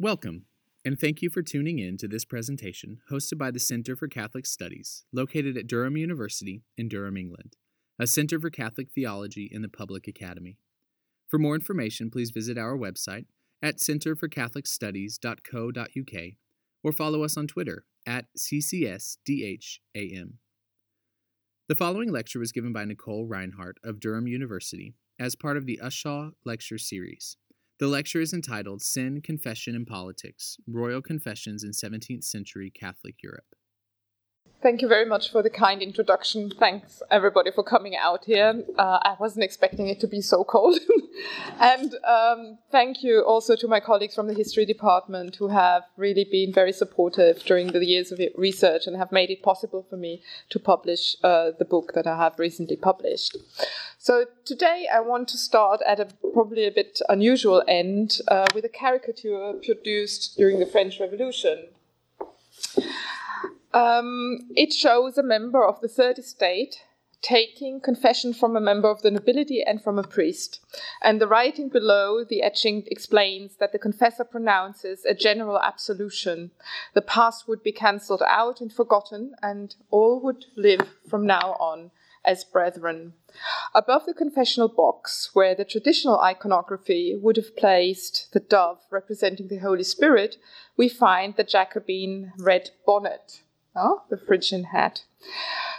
[0.00, 0.44] Welcome,
[0.84, 4.46] and thank you for tuning in to this presentation hosted by the Center for Catholic
[4.46, 7.56] Studies, located at Durham University in Durham, England,
[7.98, 10.56] a center for Catholic theology in the Public Academy.
[11.26, 13.24] For more information, please visit our website
[13.60, 16.22] at centerforcatholicstudies.co.uk
[16.84, 20.34] or follow us on Twitter at CCSDHAM.
[21.68, 25.80] The following lecture was given by Nicole Reinhardt of Durham University as part of the
[25.82, 27.36] Ushaw Lecture Series.
[27.78, 33.54] The lecture is entitled Sin, Confession, and Politics Royal Confessions in 17th Century Catholic Europe.
[34.60, 36.50] Thank you very much for the kind introduction.
[36.50, 38.64] Thanks, everybody, for coming out here.
[38.76, 40.80] Uh, I wasn't expecting it to be so cold.
[41.60, 46.24] and um, thank you also to my colleagues from the history department who have really
[46.24, 50.22] been very supportive during the years of research and have made it possible for me
[50.50, 53.36] to publish uh, the book that I have recently published.
[53.96, 58.64] So today I want to start at a probably a bit unusual end uh, with
[58.64, 61.68] a caricature produced during the French Revolution.
[63.72, 66.82] Um, it shows a member of the third estate
[67.20, 70.60] taking confession from a member of the nobility and from a priest.
[71.02, 76.52] And the writing below the etching explains that the confessor pronounces a general absolution.
[76.94, 81.90] The past would be cancelled out and forgotten, and all would live from now on
[82.24, 83.14] as brethren.
[83.74, 89.58] Above the confessional box, where the traditional iconography would have placed the dove representing the
[89.58, 90.36] Holy Spirit,
[90.76, 93.42] we find the Jacobin red bonnet
[93.74, 95.02] oh, the Phrygian hat.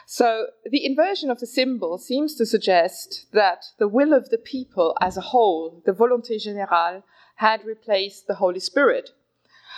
[0.06, 4.98] So the inversion of the symbol seems to suggest that the will of the people
[5.00, 7.04] as a whole, the volonté générale,
[7.36, 9.12] had replaced the Holy Spirit,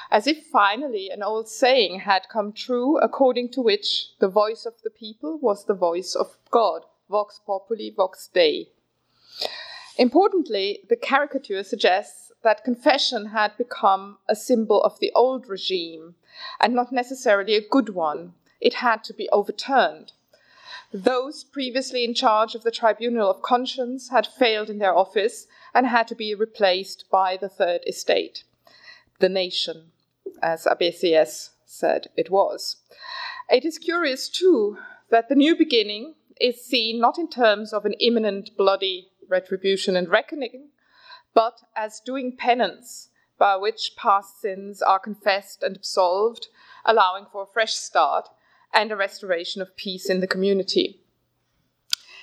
[0.09, 4.73] as if finally an old saying had come true according to which the voice of
[4.83, 8.69] the people was the voice of God, vox populi, vox Dei.
[9.97, 16.15] Importantly, the caricature suggests that confession had become a symbol of the old regime
[16.59, 18.33] and not necessarily a good one.
[18.59, 20.13] It had to be overturned.
[20.93, 25.87] Those previously in charge of the Tribunal of Conscience had failed in their office and
[25.87, 28.43] had to be replaced by the Third Estate,
[29.19, 29.91] the nation,
[30.41, 32.77] as Abbé Sieyès said it was.
[33.49, 34.77] It is curious, too,
[35.09, 40.09] that the new beginning is seen not in terms of an imminent bloody retribution and
[40.09, 40.69] reckoning,
[41.33, 46.47] but as doing penance by which past sins are confessed and absolved,
[46.85, 48.29] allowing for a fresh start
[48.73, 51.01] and a restoration of peace in the community.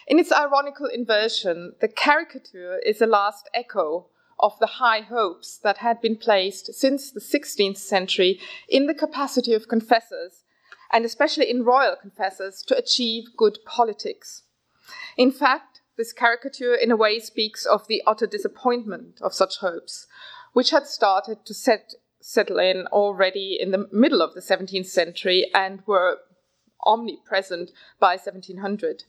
[0.06, 4.06] In its ironical inversion, the caricature is a last echo
[4.38, 9.52] of the high hopes that had been placed since the 16th century in the capacity
[9.52, 10.44] of confessors,
[10.92, 14.44] and especially in royal confessors, to achieve good politics.
[15.16, 15.67] In fact,
[15.98, 20.06] this caricature, in a way, speaks of the utter disappointment of such hopes,
[20.52, 25.50] which had started to set, settle in already in the middle of the 17th century
[25.52, 26.18] and were
[26.86, 29.04] omnipresent by 1700.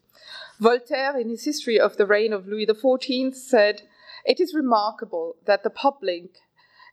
[0.60, 3.84] Voltaire, in his history of the reign of Louis XIV, said,
[4.26, 6.40] It is remarkable that the public,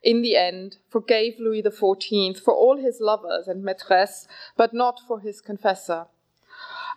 [0.02, 4.26] in the end, forgave Louis XIV for all his lovers and maîtresses,
[4.56, 6.06] but not for his confessor.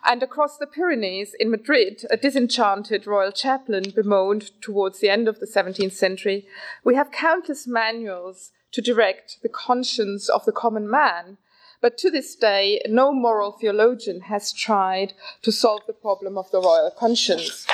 [0.04, 5.40] And across the Pyrenees in Madrid, a disenchanted royal chaplain bemoaned towards the end of
[5.40, 6.46] the 17th century,
[6.84, 11.36] we have countless manuals to direct the conscience of the common man.
[11.80, 15.12] But to this day, no moral theologian has tried
[15.42, 17.66] to solve the problem of the royal conscience.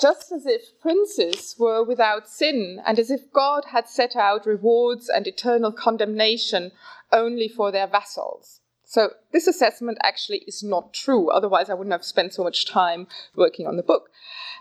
[0.00, 5.08] Just as if princes were without sin, and as if God had set out rewards
[5.08, 6.72] and eternal condemnation
[7.12, 8.57] only for their vassals.
[8.88, 11.28] So this assessment actually is not true.
[11.30, 13.06] Otherwise, I wouldn't have spent so much time
[13.36, 14.08] working on the book.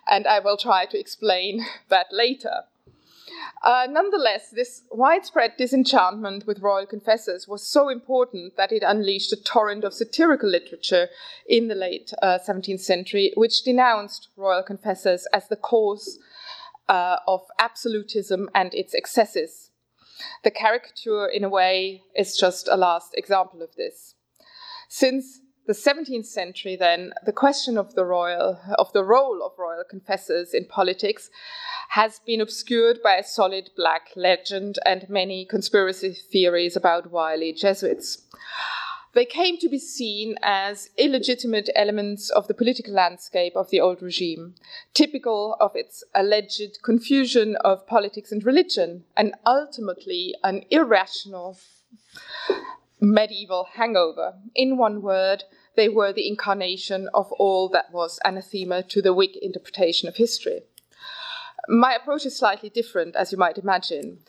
[0.05, 2.63] And I will try to explain that later.
[3.63, 9.41] Uh, nonetheless, this widespread disenchantment with royal confessors was so important that it unleashed a
[9.41, 11.07] torrent of satirical literature
[11.47, 16.19] in the late uh, 17th century, which denounced royal confessors as the cause
[16.89, 19.71] uh, of absolutism and its excesses.
[20.43, 24.15] The caricature, in a way, is just a last example of this.
[24.87, 29.83] Since the 17th century, then, the question of the royal of the role of royal
[29.83, 31.29] confessors in politics
[31.89, 38.23] has been obscured by a solid black legend and many conspiracy theories about wily Jesuits.
[39.13, 44.01] They came to be seen as illegitimate elements of the political landscape of the old
[44.01, 44.55] regime,
[44.93, 51.57] typical of its alleged confusion of politics and religion, and ultimately an irrational
[52.99, 54.33] medieval hangover.
[54.55, 55.43] In one word,
[55.75, 60.61] they were the incarnation of all that was anathema to the Whig interpretation of history.
[61.67, 64.19] My approach is slightly different, as you might imagine.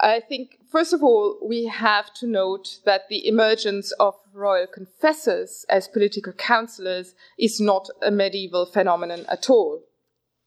[0.00, 5.66] I think, first of all, we have to note that the emergence of royal confessors
[5.68, 9.82] as political counselors is not a medieval phenomenon at all.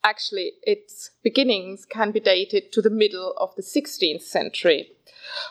[0.03, 4.91] Actually, its beginnings can be dated to the middle of the 16th century.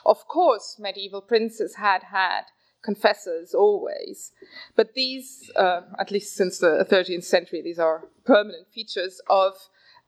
[0.05, 2.43] Of course, medieval princes had had
[2.83, 4.33] confessors always,
[4.77, 9.55] but these, uh, at least since the 13th century, these are permanent features of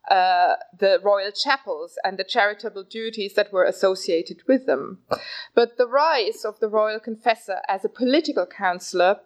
[0.09, 4.99] uh, the royal chapels and the charitable duties that were associated with them.
[5.55, 9.21] But the rise of the royal confessor as a political counselor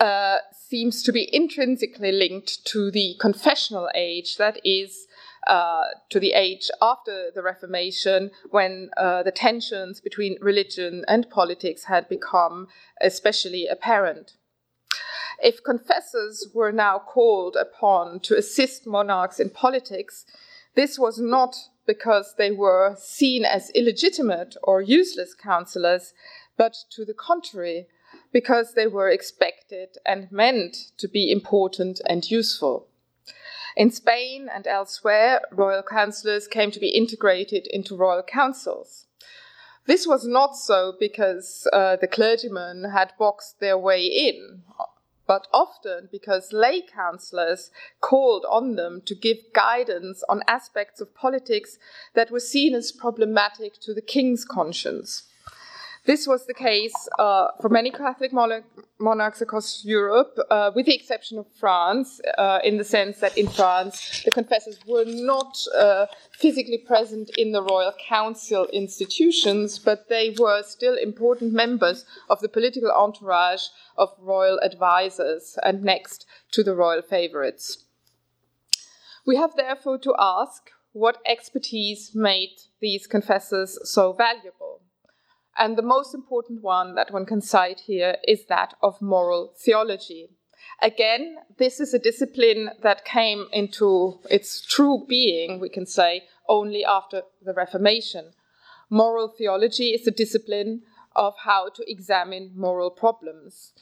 [0.00, 5.06] uh, seems to be intrinsically linked to the confessional age, that is,
[5.46, 11.84] uh, to the age after the Reformation, when uh, the tensions between religion and politics
[11.84, 12.68] had become
[13.00, 14.32] especially apparent.
[15.42, 20.24] If confessors were now called upon to assist monarchs in politics,
[20.74, 21.56] this was not
[21.86, 26.14] because they were seen as illegitimate or useless counselors,
[26.56, 27.88] but to the contrary,
[28.32, 32.88] because they were expected and meant to be important and useful.
[33.76, 39.06] In Spain and elsewhere, royal councillors came to be integrated into royal councils.
[39.86, 44.62] This was not so because uh, the clergymen had boxed their way in
[45.26, 47.70] but often because lay councillors
[48.00, 51.78] called on them to give guidance on aspects of politics
[52.14, 55.22] that were seen as problematic to the king's conscience.
[56.04, 61.38] This was the case uh, for many Catholic monarchs across Europe, uh, with the exception
[61.38, 66.78] of France, uh, in the sense that in France the confessors were not uh, physically
[66.78, 72.90] present in the royal council institutions, but they were still important members of the political
[72.90, 73.66] entourage
[73.96, 77.84] of royal advisers and next to the royal favorites.
[79.24, 84.81] We have therefore to ask what expertise made these confessors so valuable.
[85.58, 90.30] And the most important one that one can cite here is that of moral theology.
[90.80, 96.84] Again, this is a discipline that came into its true being, we can say, only
[96.84, 98.32] after the Reformation.
[98.90, 100.82] Moral theology is a discipline
[101.14, 103.72] of how to examine moral problems.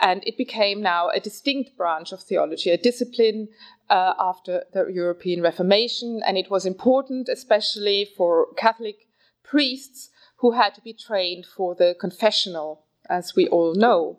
[0.00, 3.48] And it became now a distinct branch of theology, a discipline
[3.90, 6.22] uh, after the European Reformation.
[6.26, 9.08] And it was important, especially for Catholic
[9.44, 14.18] priests, who had to be trained for the confessional, as we all know.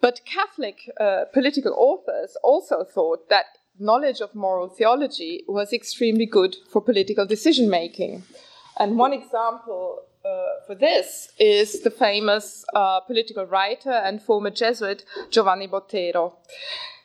[0.00, 3.46] But Catholic uh, political authors also thought that
[3.78, 8.24] knowledge of moral theology was extremely good for political decision making.
[8.78, 15.04] And one example uh, for this is the famous uh, political writer and former Jesuit
[15.30, 16.34] Giovanni Botero.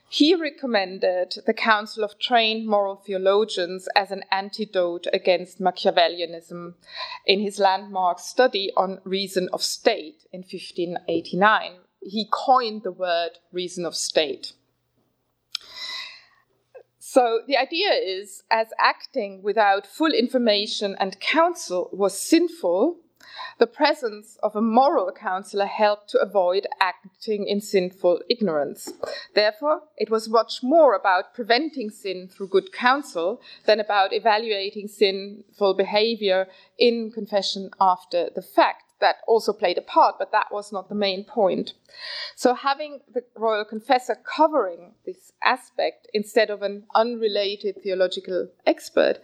[0.10, 6.76] He recommended the Council of Trained Moral Theologians as an antidote against Machiavellianism
[7.26, 11.80] in his landmark study on reason of state in 1589.
[12.02, 14.54] He coined the word reason of state.
[16.98, 23.00] So the idea is as acting without full information and counsel was sinful,
[23.60, 28.94] the presence of a moral counselor helped to avoid acting in sinful ignorance.
[29.34, 35.74] Therefore, it was much more about preventing sin through good counsel than about evaluating sinful
[35.74, 36.48] behavior
[36.78, 40.96] in confession after the fact that also played a part, but that was not the
[40.96, 41.74] main point.
[42.36, 49.20] So, having the royal confessor covering this aspect instead of an unrelated theological expert,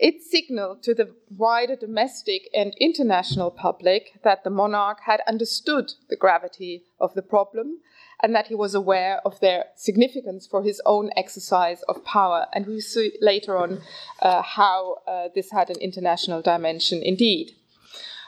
[0.00, 6.16] it signaled to the wider domestic and international public that the monarch had understood the
[6.16, 7.78] gravity of the problem
[8.22, 12.46] and that he was aware of their significance for his own exercise of power.
[12.52, 13.80] And we see later on
[14.20, 17.52] uh, how uh, this had an international dimension indeed.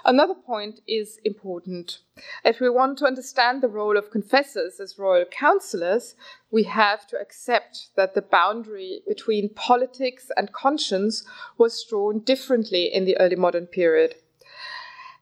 [0.07, 2.01] Another point is important.
[2.45, 6.15] If we want to understand the role of confessors as royal counselors,
[6.51, 11.25] we have to accept that the boundary between politics and conscience
[11.57, 14.17] was drawn differently in the early modern period.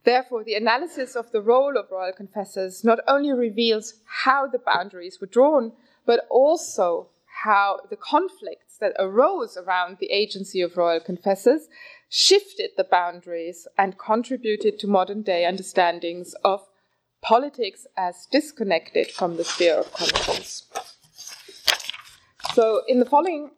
[0.04, 5.20] Therefore, the analysis of the role of royal confessors not only reveals how the boundaries
[5.20, 5.72] were drawn,
[6.04, 7.08] but also
[7.44, 11.68] how the conflicts that arose around the agency of royal confessors
[12.14, 16.68] shifted the boundaries and contributed to modern day understandings of
[17.22, 20.66] politics as disconnected from the sphere of conscience.
[22.52, 23.52] So, in the following,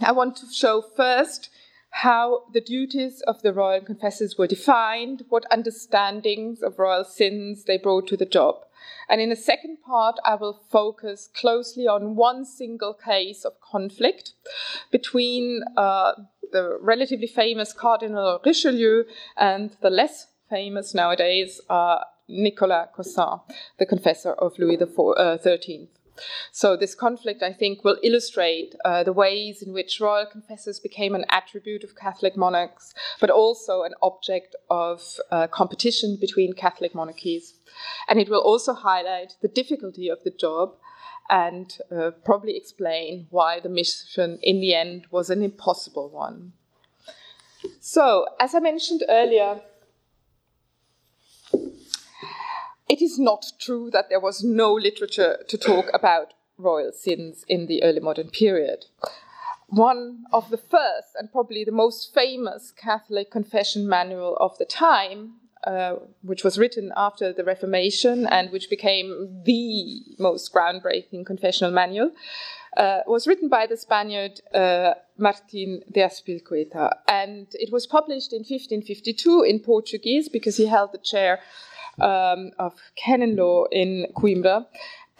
[0.00, 1.50] I want to show first
[1.90, 7.78] how the duties of the royal confessors were defined, what understandings of royal sins they
[7.78, 8.56] brought to the job.
[9.08, 14.32] And in the second part, I will focus closely on one single case of conflict
[14.90, 16.14] between uh,
[16.52, 19.04] the relatively famous Cardinal Richelieu
[19.36, 23.40] and the less famous nowadays uh, Nicolas Caussin,
[23.78, 25.88] the confessor of Louis XIII.
[26.52, 31.14] So, this conflict, I think, will illustrate uh, the ways in which royal confessors became
[31.14, 37.54] an attribute of Catholic monarchs, but also an object of uh, competition between Catholic monarchies.
[38.08, 40.74] And it will also highlight the difficulty of the job
[41.30, 46.52] and uh, probably explain why the mission in the end was an impossible one.
[47.80, 49.60] So, as I mentioned earlier,
[52.88, 57.66] it is not true that there was no literature to talk about royal sins in
[57.66, 58.86] the early modern period.
[59.68, 65.34] One of the first and probably the most famous Catholic confession manual of the time,
[65.64, 72.10] uh, which was written after the Reformation and which became the most groundbreaking confessional manual,
[72.76, 76.90] uh, was written by the Spaniard uh, Martin de Azpilcueta.
[77.06, 81.40] And it was published in 1552 in Portuguese because he held the chair
[82.00, 84.66] um, of canon law in Coimbra.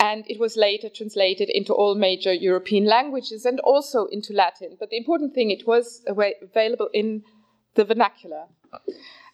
[0.01, 4.77] And it was later translated into all major European languages and also into Latin.
[4.81, 7.23] But the important thing, it was available in
[7.75, 8.47] the vernacular.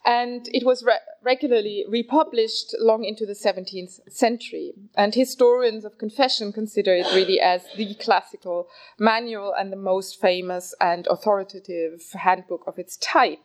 [0.09, 4.73] And it was re- regularly republished long into the 17th century.
[4.97, 10.75] And historians of confession consider it really as the classical manual and the most famous
[10.81, 13.41] and authoritative handbook of its type.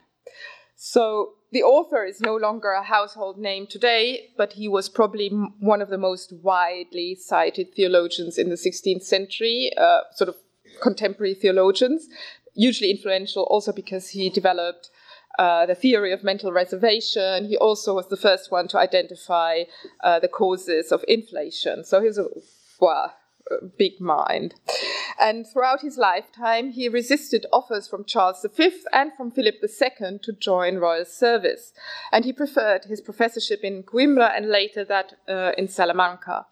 [0.77, 5.27] So the author is no longer a household name today, but he was probably
[5.59, 10.37] one of the most widely cited theologians in the 16th century, uh, sort of
[10.81, 12.07] contemporary theologians,
[12.55, 14.89] hugely influential also because he developed
[15.39, 17.45] uh, the theory of mental reservation.
[17.45, 19.63] He also was the first one to identify
[20.03, 21.83] uh, the causes of inflation.
[21.83, 22.27] So he was a
[22.79, 23.13] well,
[23.77, 24.55] big mind.
[25.19, 30.33] And throughout his lifetime, he resisted offers from Charles V and from Philip II to
[30.33, 31.73] join royal service.
[32.11, 36.47] And he preferred his professorship in Coimbra and later that uh, in Salamanca.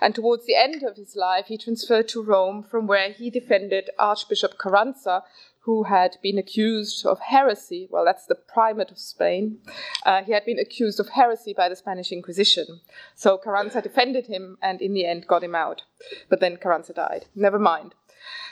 [0.00, 3.90] And towards the end of his life, he transferred to Rome, from where he defended
[3.98, 5.22] Archbishop Carranza,
[5.64, 7.86] who had been accused of heresy.
[7.90, 9.58] Well, that's the primate of Spain.
[10.06, 12.80] Uh, he had been accused of heresy by the Spanish Inquisition.
[13.14, 15.82] So Carranza defended him and in the end got him out.
[16.30, 17.26] But then Carranza died.
[17.34, 17.94] Never mind.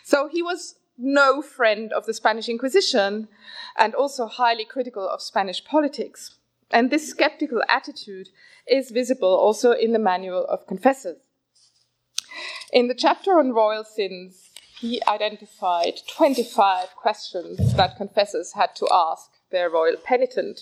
[0.04, 3.28] So he was no friend of the Spanish Inquisition
[3.76, 6.36] and also highly critical of Spanish politics.
[6.70, 8.28] And this skeptical attitude
[8.66, 11.16] is visible also in the Manual of Confessors.
[12.72, 14.47] In the chapter on royal sins,
[14.80, 20.60] he identified 25 questions that confessors had to ask their royal penitent.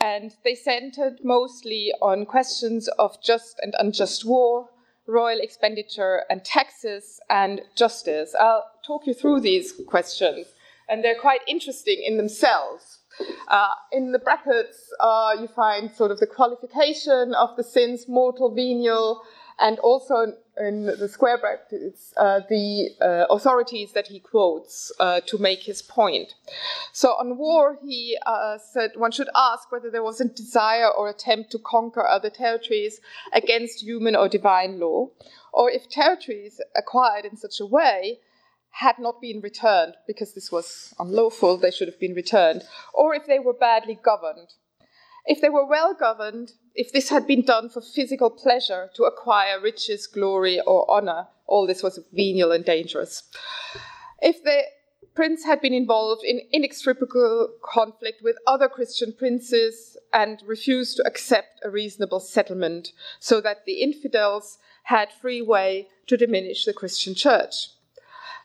[0.00, 4.70] And they centered mostly on questions of just and unjust war,
[5.06, 8.34] royal expenditure and taxes, and justice.
[8.38, 10.46] I'll talk you through these questions,
[10.88, 12.98] and they're quite interesting in themselves.
[13.46, 18.52] Uh, in the brackets, uh, you find sort of the qualification of the sins, mortal,
[18.52, 19.22] venial,
[19.58, 25.38] and also in the square brackets uh, the uh, authorities that he quotes uh, to
[25.38, 26.34] make his point.
[26.92, 31.08] So on war, he uh, said one should ask whether there was a desire or
[31.08, 33.00] attempt to conquer other territories
[33.32, 35.08] against human or divine law,
[35.52, 38.18] or if territories acquired in such a way
[38.72, 42.62] had not been returned because this was unlawful, they should have been returned,
[42.94, 44.54] or if they were badly governed.
[45.24, 49.60] If they were well governed, if this had been done for physical pleasure to acquire
[49.60, 53.24] riches, glory, or honor, all this was venial and dangerous.
[54.20, 54.62] If the
[55.14, 61.60] prince had been involved in inextricable conflict with other Christian princes and refused to accept
[61.62, 67.68] a reasonable settlement so that the infidels had free way to diminish the Christian church.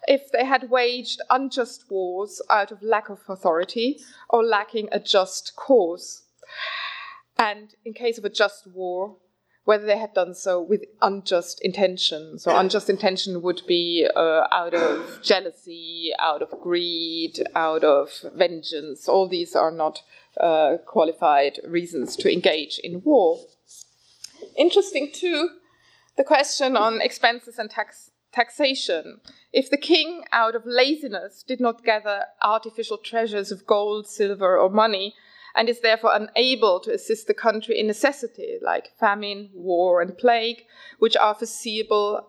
[0.07, 5.55] If they had waged unjust wars out of lack of authority or lacking a just
[5.55, 6.24] cause
[7.39, 9.17] and in case of a just war,
[9.67, 12.39] whether they had done so with unjust intention.
[12.39, 19.10] So, unjust intention would be uh, out of jealousy, out of greed, out of vengeance.
[19.10, 20.03] All these are not
[20.39, 23.39] uh, qualified reasons to engage in war.
[24.56, 25.50] Interesting, too,
[26.15, 29.20] the question on expenses and tax- taxation.
[29.51, 34.70] If the king, out of laziness, did not gather artificial treasures of gold, silver, or
[34.70, 35.13] money,
[35.56, 40.63] and is therefore unable to assist the country in necessity like famine, war, and plague,
[41.00, 42.27] which are foreseeable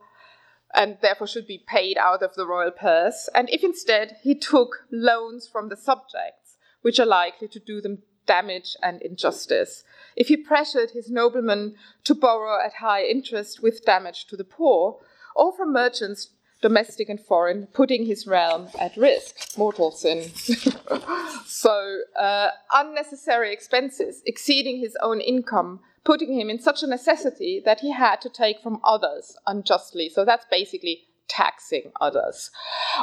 [0.74, 3.28] and therefore should be paid out of the royal purse.
[3.34, 8.02] And if instead he took loans from the subjects, which are likely to do them
[8.26, 9.84] damage and injustice,
[10.14, 15.00] if he pressured his noblemen to borrow at high interest with damage to the poor,
[15.34, 19.56] or from merchants domestic and foreign, putting his realm at risk.
[19.56, 20.30] Mortal sin.
[21.46, 27.80] so, uh, unnecessary expenses exceeding his own income, putting him in such a necessity that
[27.80, 30.08] he had to take from others unjustly.
[30.08, 32.50] So, that's basically taxing others.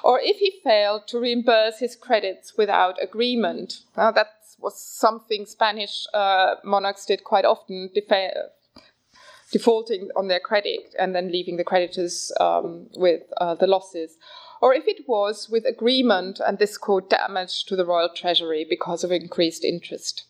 [0.03, 4.27] Or if he failed to reimburse his credits without agreement, uh, that
[4.59, 8.49] was something Spanish uh, monarchs did quite often, defa-
[9.55, 14.17] defaulting on their credit and then leaving the creditors um, with uh, the losses.
[14.61, 19.05] Or if it was with agreement and this caused damage to the royal treasury because
[19.05, 20.25] of increased interest.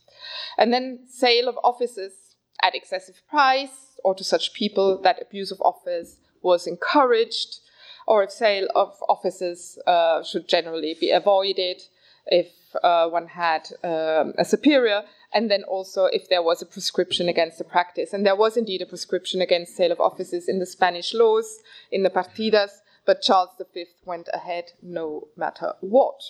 [0.59, 2.13] And then sale of offices
[2.61, 7.61] at excessive price or to such people that abuse of office was encouraged
[8.05, 11.81] or if sale of offices uh, should generally be avoided
[12.27, 12.51] if
[12.83, 15.03] uh, one had um, a superior,
[15.33, 18.13] and then also if there was a prescription against the practice.
[18.13, 21.59] And there was indeed a prescription against sale of offices in the Spanish laws,
[21.91, 22.71] in the partidas,
[23.05, 26.21] but Charles V went ahead no matter what.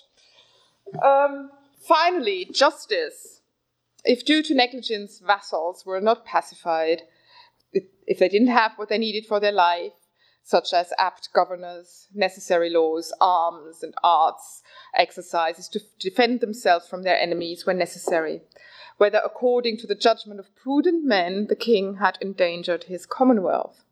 [1.03, 1.51] Um,
[1.87, 3.41] finally, justice.
[4.03, 7.03] If due to negligence vassals were not pacified,
[8.07, 9.93] if they didn't have what they needed for their life,
[10.45, 14.61] such as apt governors, necessary laws, arms and arts,
[14.95, 18.41] exercises to defend themselves from their enemies when necessary,
[18.97, 23.83] whether according to the judgment of prudent men the king had endangered his commonwealth.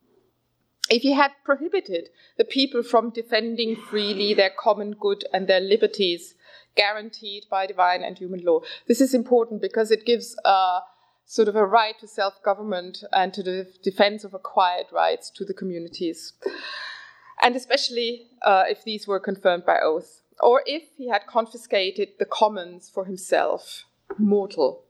[0.92, 6.36] If he had prohibited the people from defending freely their common good and their liberties
[6.76, 8.60] guaranteed by divine and human law.
[8.88, 10.82] This is important because it gives uh,
[11.26, 15.46] sort of a right to self government and to the defense of acquired rights to
[15.46, 16.34] the communities.
[17.42, 22.26] And especially uh, if these were confirmed by oath, or if he had confiscated the
[22.26, 23.86] commons for himself,
[24.18, 24.84] mortal.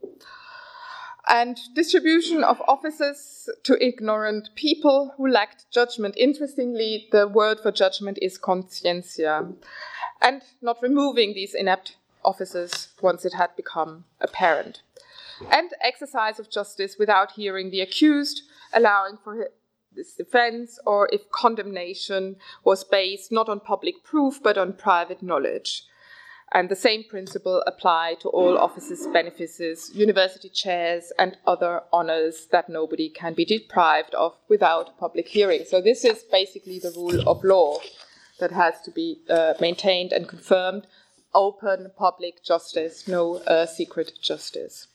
[1.26, 6.14] And distribution of offices to ignorant people who lacked judgment.
[6.18, 9.54] Interestingly, the word for judgment is conscientia.
[10.20, 14.82] And not removing these inept offices once it had become apparent
[15.50, 19.48] and exercise of justice without hearing the accused, allowing for
[19.94, 25.84] his defense, or if condemnation was based not on public proof but on private knowledge.
[26.52, 32.68] And the same principle apply to all offices, benefices, university chairs, and other honors that
[32.68, 35.64] nobody can be deprived of without public hearing.
[35.66, 37.78] So, this is basically the rule of law
[38.38, 40.86] that has to be uh, maintained and confirmed
[41.34, 44.86] open public justice, no uh, secret justice.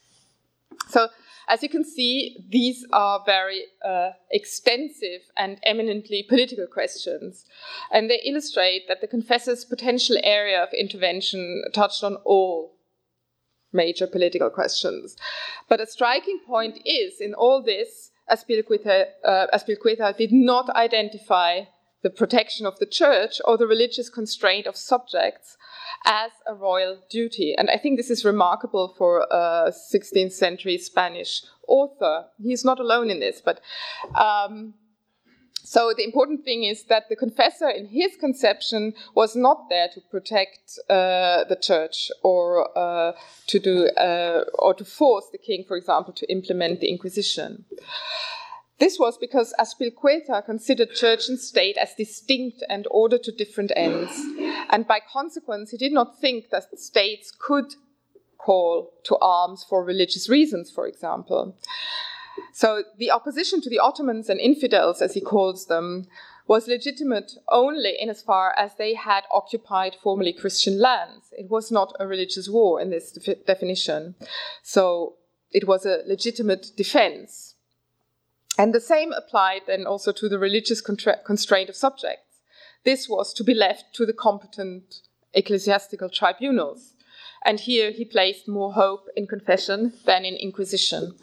[0.88, 1.08] So,
[1.48, 7.44] as you can see, these are very uh, extensive and eminently political questions.
[7.92, 12.76] And they illustrate that the confessor's potential area of intervention touched on all
[13.72, 15.16] major political questions.
[15.68, 21.62] But a striking point is in all this, Azpilcueta, uh, did not identify
[22.02, 25.56] the protection of the church or the religious constraint of subjects
[26.04, 27.54] as a royal duty.
[27.56, 32.26] And I think this is remarkable for a 16th century Spanish author.
[32.42, 33.60] He's not alone in this, but.
[34.14, 34.74] Um,
[35.62, 40.00] so the important thing is that the confessor, in his conception, was not there to
[40.10, 43.12] protect uh, the church or uh,
[43.46, 47.66] to do uh, or to force the king, for example, to implement the Inquisition.
[48.80, 54.12] This was because Azpilcueta considered church and state as distinct and ordered to different ends,
[54.70, 57.74] and by consequence, he did not think that states could
[58.38, 61.56] call to arms for religious reasons, for example.
[62.54, 66.06] So the opposition to the Ottomans and infidels, as he calls them,
[66.46, 71.26] was legitimate only in as far as they had occupied formerly Christian lands.
[71.32, 73.12] It was not a religious war in this
[73.46, 74.14] definition.
[74.62, 75.16] So
[75.52, 77.49] it was a legitimate defense.
[78.60, 82.42] And the same applied then also to the religious constraint of subjects.
[82.84, 84.96] This was to be left to the competent
[85.32, 86.92] ecclesiastical tribunals.
[87.42, 91.14] And here he placed more hope in confession than in inquisition.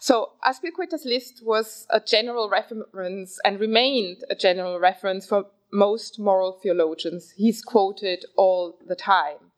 [0.00, 6.52] So Azpilcueta's list was a general reference and remained a general reference for most moral
[6.52, 7.32] theologians.
[7.38, 9.50] He's quoted all the time.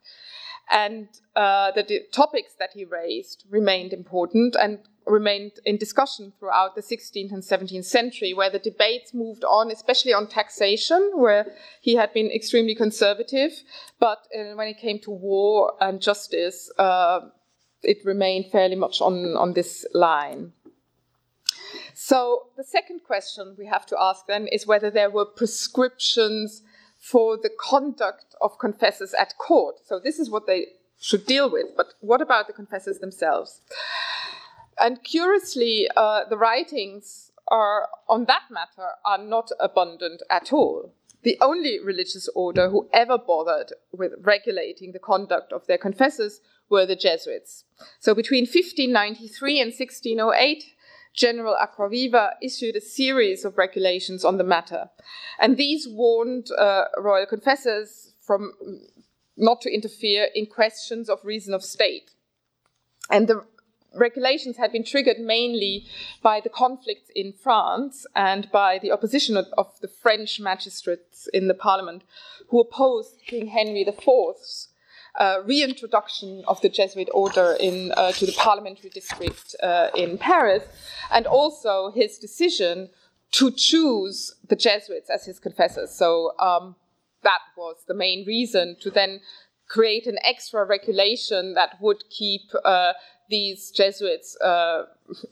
[0.71, 6.83] And uh, the topics that he raised remained important and remained in discussion throughout the
[6.83, 12.13] 16th and 17th century, where the debates moved on, especially on taxation, where he had
[12.13, 13.53] been extremely conservative.
[13.99, 17.21] But uh, when it came to war and justice, uh,
[17.83, 20.53] it remained fairly much on, on this line.
[21.95, 26.63] So, the second question we have to ask then is whether there were prescriptions
[26.99, 29.77] for the conduct of confessors at court.
[29.85, 30.67] So, this is what they
[31.01, 31.67] should deal with.
[31.77, 33.61] But what about the confessors themselves?
[34.79, 40.93] And curiously, uh, the writings are on that matter are not abundant at all.
[41.23, 46.87] the only religious order who ever bothered with regulating the conduct of their confessors were
[46.87, 47.65] the Jesuits.
[48.01, 50.65] So between 1593 and 1608,
[51.15, 54.89] General Acquaviva issued a series of regulations on the matter.
[55.39, 58.53] And these warned uh, royal confessors from
[59.37, 62.13] not to interfere in questions of reason of state.
[63.11, 63.45] And the
[63.95, 65.87] regulations had been triggered mainly
[66.23, 71.49] by the conflicts in France and by the opposition of, of the French magistrates in
[71.49, 72.03] the parliament
[72.49, 74.69] who opposed King Henry IV's
[75.19, 80.65] uh, reintroduction of the Jesuit order in, uh, to the parliamentary district uh, in Paris,
[81.11, 82.89] and also his decision
[83.33, 85.91] to choose the Jesuits as his confessors.
[85.91, 86.77] So um,
[87.23, 89.21] that was the main reason to then
[89.69, 92.93] create an extra regulation that would keep uh,
[93.33, 94.85] these Jesuits uh,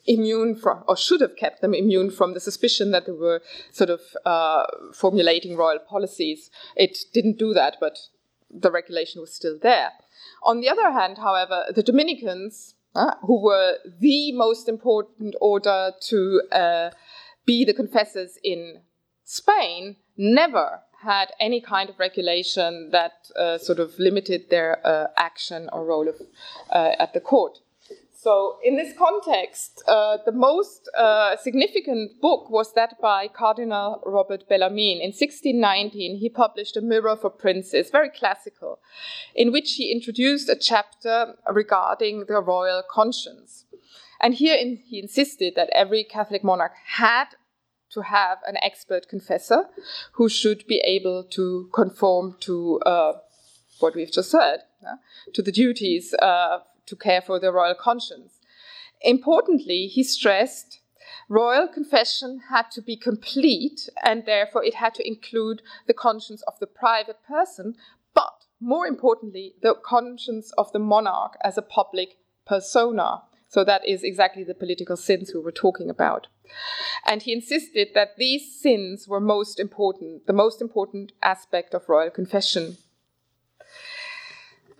[0.06, 3.90] immune from, or should have kept them immune from the suspicion that they were sort
[3.90, 6.50] of uh, formulating royal policies.
[6.76, 7.98] It didn't do that, but
[8.50, 9.90] the regulation was still there.
[10.42, 16.42] On the other hand, however, the Dominicans, uh, who were the most important order to
[16.50, 16.90] uh,
[17.44, 18.80] be the confessors in
[19.24, 25.68] Spain, never had any kind of regulation that uh, sort of limited their uh, action
[25.72, 26.16] or role of,
[26.70, 27.58] uh, at the court.
[28.22, 34.46] So, in this context, uh, the most uh, significant book was that by Cardinal Robert
[34.46, 35.00] Bellarmine.
[35.00, 38.80] In 1619, he published A Mirror for Princes, very classical,
[39.35, 43.64] in which he introduced a chapter regarding the royal conscience.
[44.20, 47.28] And here in, he insisted that every Catholic monarch had
[47.92, 49.64] to have an expert confessor
[50.12, 53.12] who should be able to conform to uh,
[53.78, 54.96] what we've just heard, uh,
[55.33, 56.59] to the duties uh,
[56.90, 58.40] to care for their royal conscience.
[59.00, 60.81] Importantly, he stressed
[61.29, 66.59] royal confession had to be complete and therefore it had to include the conscience of
[66.59, 67.74] the private person,
[68.14, 73.22] but more importantly, the conscience of the monarch as a public persona.
[73.48, 76.29] So that is exactly the political sins we were talking about.
[77.07, 82.11] And he insisted that these sins were most important, the most important aspect of royal
[82.11, 82.76] confession.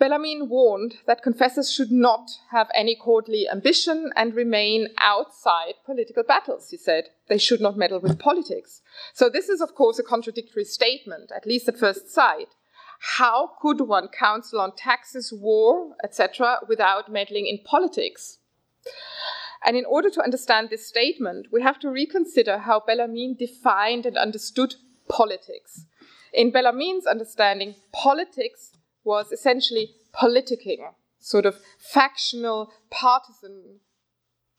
[0.01, 6.71] Bellarmine warned that confessors should not have any courtly ambition and remain outside political battles,
[6.71, 7.11] he said.
[7.29, 8.81] They should not meddle with politics.
[9.13, 12.55] So, this is, of course, a contradictory statement, at least at first sight.
[13.19, 18.39] How could one counsel on taxes, war, etc., without meddling in politics?
[19.63, 24.17] And in order to understand this statement, we have to reconsider how Bellarmine defined and
[24.17, 24.77] understood
[25.11, 25.85] politics.
[26.33, 28.73] In Bellarmine's understanding, politics
[29.05, 30.79] was essentially politicking,
[31.19, 33.81] sort of factional, partisan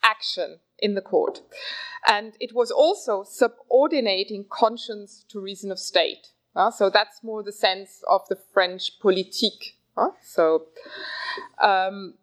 [0.03, 1.41] action in the court.
[2.07, 6.29] And it was also subordinating conscience to reason of state.
[6.55, 9.77] Uh, so that's more the sense of the French politique.
[9.95, 10.65] Uh, so,
[11.61, 12.15] um,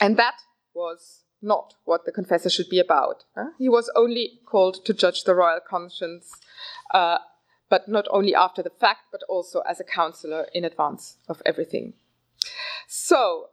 [0.00, 0.34] and that
[0.74, 3.24] was not what the confessor should be about.
[3.36, 6.32] Uh, he was only called to judge the royal conscience
[6.92, 7.18] uh,
[7.70, 11.94] but not only after the fact, but also as a counselor in advance of everything.
[12.86, 13.50] So,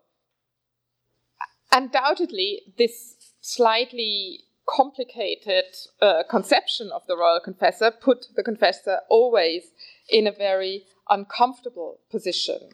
[1.72, 5.64] undoubtedly, this slightly complicated
[6.02, 9.72] uh, conception of the royal confessor put the confessor always
[10.10, 12.72] in a very uncomfortable position.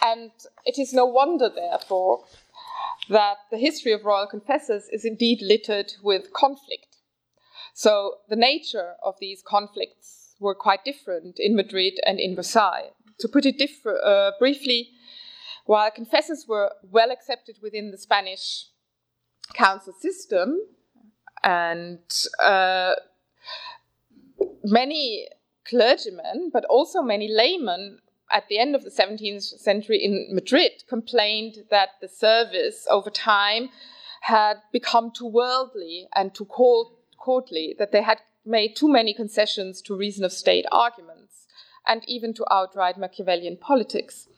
[0.00, 0.30] And
[0.64, 2.24] it is no wonder, therefore,
[3.08, 6.87] that the history of royal confessors is indeed littered with conflict.
[7.78, 12.90] So, the nature of these conflicts were quite different in Madrid and in Versailles.
[13.20, 14.88] To put it uh, briefly,
[15.64, 18.66] while confessors were well accepted within the Spanish
[19.54, 20.58] council system,
[21.44, 22.00] and
[22.42, 22.94] uh,
[24.64, 25.28] many
[25.64, 31.58] clergymen, but also many laymen at the end of the 17th century in Madrid complained
[31.70, 33.68] that the service over time
[34.22, 36.44] had become too worldly and too
[37.28, 41.46] courtly, that they had made too many concessions to reason of state arguments
[41.86, 44.28] and even to outright Machiavellian politics.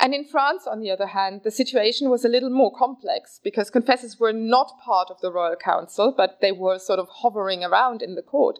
[0.00, 3.70] And in France, on the other hand, the situation was a little more complex because
[3.70, 8.02] confessors were not part of the royal council, but they were sort of hovering around
[8.02, 8.58] in the court.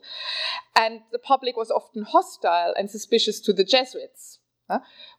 [0.77, 4.38] And the public was often hostile and suspicious to the Jesuits.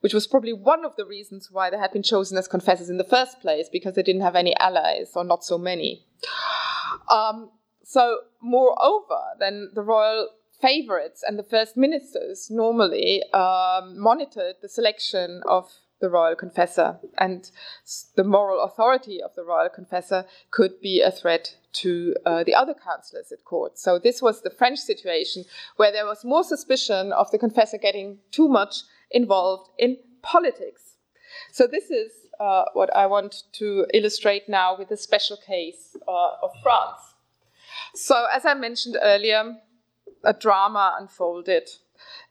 [0.01, 2.97] which was probably one of the reasons why they had been chosen as confessors in
[2.97, 6.05] the first place, because they didn't have any allies, or not so many.
[7.09, 7.51] Um,
[7.83, 10.29] so, moreover, then the royal
[10.61, 15.69] favorites and the first ministers normally um, monitored the selection of
[15.99, 17.49] the royal confessor, and
[18.17, 22.73] the moral authority of the royal confessor could be a threat to uh, the other
[22.73, 23.79] councillors at court.
[23.79, 25.45] So this was the French situation
[25.77, 30.97] where there was more suspicion of the confessor getting too much involved in politics.
[31.53, 36.43] So this is uh, what I want to illustrate now with a special case uh,
[36.43, 37.12] of France.
[37.95, 39.57] So as I mentioned earlier,
[40.23, 41.69] a drama unfolded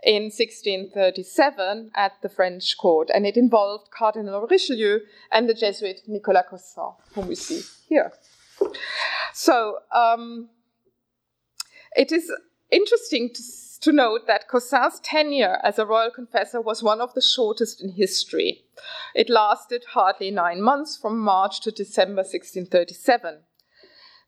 [0.03, 6.47] in 1637 at the French court, and it involved Cardinal Richelieu and the Jesuit Nicolas
[6.49, 8.13] Caussin, whom we see here.
[9.33, 10.51] So um,
[11.97, 12.31] it is
[12.71, 13.43] interesting to,
[13.83, 17.91] to note that Caussin's tenure as a royal confessor was one of the shortest in
[17.91, 18.65] history.
[19.15, 23.39] It lasted hardly nine months from March to December 1637.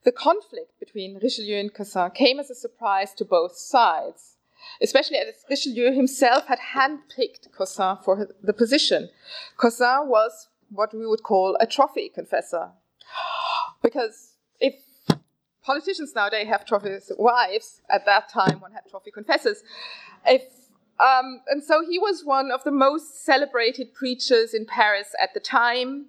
[0.05, 4.37] The conflict between Richelieu and Caussin came as a surprise to both sides,
[4.79, 9.09] especially as Richelieu himself had handpicked Caussin for the position.
[9.57, 12.69] Caussin was what we would call a trophy confessor.
[13.81, 14.75] Because if
[15.63, 19.63] politicians nowadays have trophy wives, at that time one had trophy confessors.
[20.25, 20.43] If
[20.99, 25.41] um, and so he was one of the most celebrated preachers in Paris at the
[25.41, 26.05] time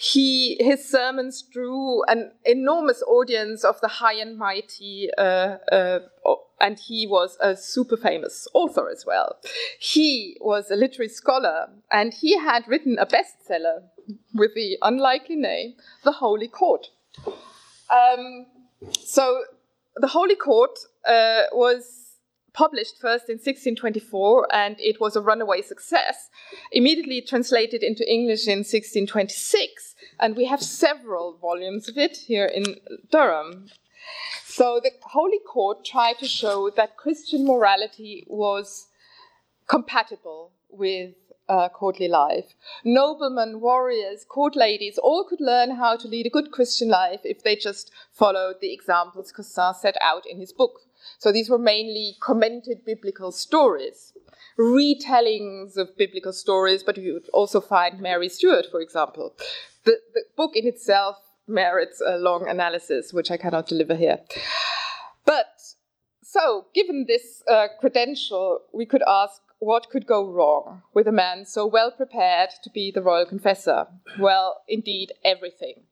[0.00, 5.98] he his sermons drew an enormous audience of the high and mighty uh, uh,
[6.60, 9.38] and he was a super famous author as well.
[9.80, 13.82] He was a literary scholar and he had written a bestseller
[14.32, 16.86] with the unlikely name the holy court.
[17.90, 18.46] Um,
[19.00, 19.42] so
[19.96, 22.07] the holy court uh, was
[22.58, 26.28] published first in 1624 and it was a runaway success.
[26.72, 32.64] Immediately translated into English in 1626, and we have several volumes of it here in
[33.12, 33.68] Durham.
[34.44, 38.88] So the Holy Court tried to show that Christian morality was
[39.68, 41.14] compatible with
[41.48, 42.54] uh, courtly life.
[42.84, 47.44] Noblemen, warriors, court ladies all could learn how to lead a good Christian life if
[47.44, 50.87] they just followed the examples Caussin set out in his book.
[51.18, 54.12] So these were mainly commented biblical stories,
[54.58, 59.34] retellings of biblical stories, but you would also find Mary Stuart, for example.
[59.84, 64.18] The, the book in itself merits a long analysis, which I cannot deliver here.
[65.24, 65.46] But
[66.22, 71.44] so, given this uh, credential, we could ask what could go wrong with a man
[71.44, 73.86] so well prepared to be the royal confessor?
[74.18, 75.84] Well, indeed, everything.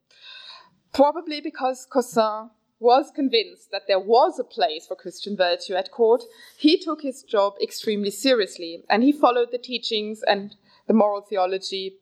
[0.93, 6.23] Probably because Caussin was convinced that there was a place for Christian virtue at court,
[6.59, 11.97] he took his job extremely seriously and he followed the teachings and the moral theology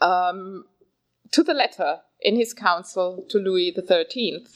[0.00, 0.64] um,
[1.30, 4.46] to the letter in his counsel to Louis XIII.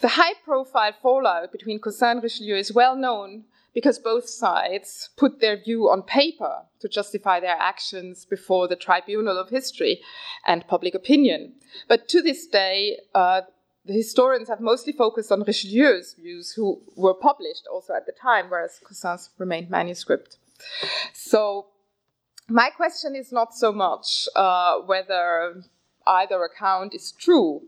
[0.00, 3.44] The high profile fallout between Caussin and Richelieu is well known
[3.74, 9.38] because both sides put their view on paper to justify their actions before the tribunal
[9.38, 10.00] of history
[10.46, 11.54] and public opinion.
[11.88, 13.42] But to this day, uh,
[13.84, 18.48] the historians have mostly focused on Richelieu's views, who were published also at the time,
[18.48, 20.38] whereas Caussin's remained manuscript.
[21.12, 21.66] So,
[22.48, 25.62] my question is not so much uh, whether
[26.06, 27.62] either account is true,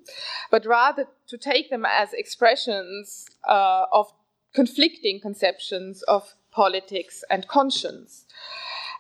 [0.51, 4.13] but rather to take them as expressions uh, of
[4.55, 8.25] conflicting conceptions of politics and conscience.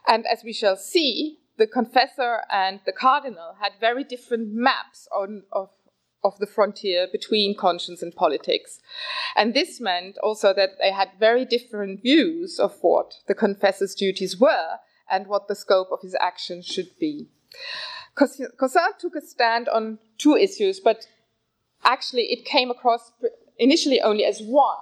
[0.06, 5.44] And as we shall see, the confessor and the cardinal had very different maps on,
[5.52, 5.70] of,
[6.24, 8.80] of the frontier between conscience and politics.
[9.36, 14.38] And this meant also that they had very different views of what the confessor's duties
[14.38, 14.78] were
[15.10, 17.28] and what the scope of his actions should be.
[18.14, 18.48] Caussin
[18.98, 21.06] took a stand on two issues, but
[21.84, 23.12] actually it came across
[23.58, 24.76] initially only as one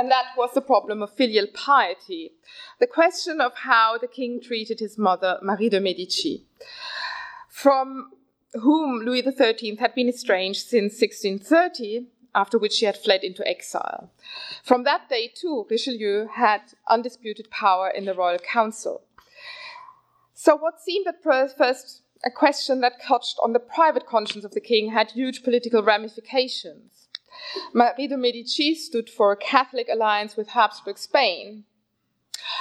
[0.00, 2.32] and that was the problem of filial piety,
[2.78, 6.46] the question of how the king treated his mother, Marie de' Medici,
[7.48, 8.10] from
[8.54, 14.10] whom Louis XIII had been estranged since 1630, after which he had fled into exile.
[14.62, 19.02] From that day, too, Richelieu had undisputed power in the royal council.
[20.34, 24.60] So, what seemed at first a question that touched on the private conscience of the
[24.60, 27.08] king had huge political ramifications.
[27.72, 31.64] Marie de' Medici stood for a Catholic alliance with Habsburg Spain.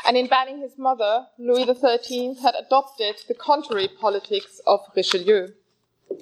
[0.06, 5.49] And in banning his mother, Louis XIII had adopted the contrary politics of Richelieu.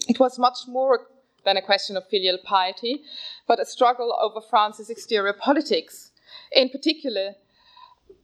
[0.07, 1.07] It was much more
[1.43, 3.03] than a question of filial piety,
[3.47, 6.11] but a struggle over France's exterior politics,
[6.51, 7.35] in particular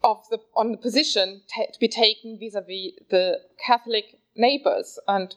[0.03, 5.35] of the, on the position to be taken vis-à-vis the Catholic neighbors and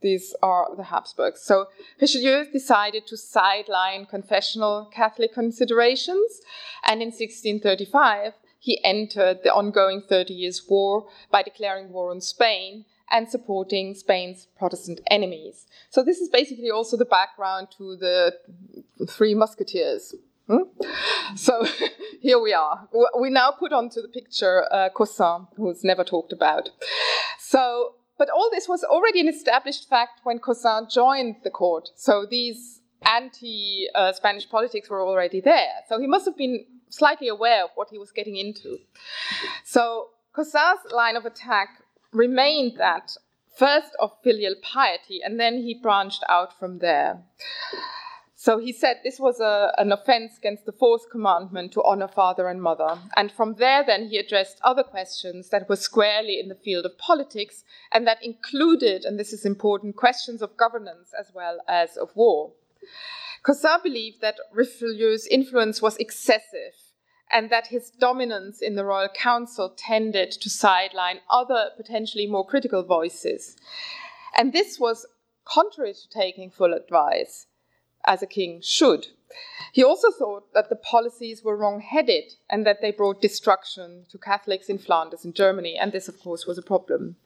[0.00, 1.40] these are the Habsburgs.
[1.40, 1.66] So
[2.00, 6.40] Richelieu decided to sideline confessional Catholic considerations,
[6.84, 12.84] and in 1635 he entered the ongoing Thirty Years' War by declaring war on Spain
[13.10, 15.66] and supporting Spain's Protestant enemies.
[15.90, 18.34] So, this is basically also the background to the
[19.08, 20.14] Three Musketeers.
[20.48, 20.62] Hmm?
[21.36, 21.66] So
[22.20, 22.88] here we are.
[23.20, 26.70] We now put onto the picture uh, Caussin, who's never talked about.
[27.38, 31.90] So, but all this was already an established fact when Caussin joined the court.
[31.96, 35.82] So these anti uh, Spanish politics were already there.
[35.88, 38.78] So he must have been slightly aware of what he was getting into.
[39.64, 43.16] So Caussin's line of attack remained that
[43.56, 47.24] first of filial piety, and then he branched out from there.
[48.40, 52.46] So he said this was a, an offense against the fourth commandment to honor father
[52.46, 52.96] and mother.
[53.16, 56.96] And from there, then, he addressed other questions that were squarely in the field of
[56.98, 62.14] politics and that included, and this is important, questions of governance as well as of
[62.14, 62.52] war.
[63.42, 66.87] Caussin believed that Richelieu's influence was excessive
[67.30, 72.82] and that his dominance in the royal council tended to sideline other potentially more critical
[72.82, 73.56] voices.
[74.36, 75.06] And this was
[75.44, 77.46] contrary to taking full advice
[78.06, 79.08] as a king should.
[79.72, 84.18] He also thought that the policies were wrong headed and that they brought destruction to
[84.18, 87.16] Catholics in Flanders and Germany, and this, of course, was a problem.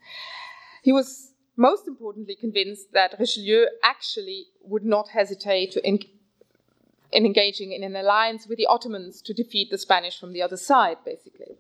[0.83, 5.89] He was most importantly convinced that Richelieu actually would not hesitate to
[7.13, 10.43] in, in engaging in an alliance with the Ottomans to defeat the Spanish from the
[10.43, 11.57] other side, basically.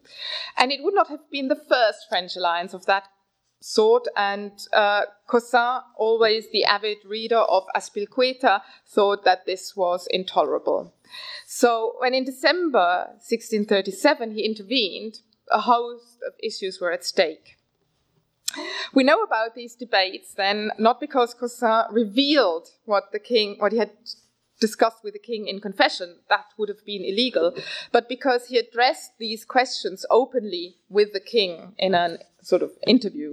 [0.57, 3.09] And it would not have been the first French alliance of that
[3.61, 4.09] sort.
[4.17, 10.95] And uh, Caussin, always the avid reader of Azpilcueta, thought that this was intolerable.
[11.47, 15.19] So when in December 1637 he intervened,
[15.51, 17.57] a host of issues were at stake.
[18.95, 23.79] We know about these debates then not because Caussin revealed what the king, what he
[23.79, 23.93] had
[24.67, 27.47] discussed with the king in confession, that would have been illegal,
[27.91, 33.31] but because he addressed these questions openly with the king in an sort of interview.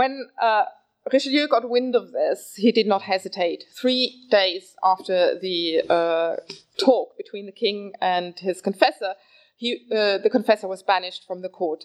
[0.00, 0.64] When uh,
[1.12, 3.64] Richelieu got wind of this, he did not hesitate.
[3.80, 6.36] Three days after the uh,
[6.78, 9.14] talk between the king and his confessor,
[9.56, 11.84] he, uh, the confessor was banished from the court.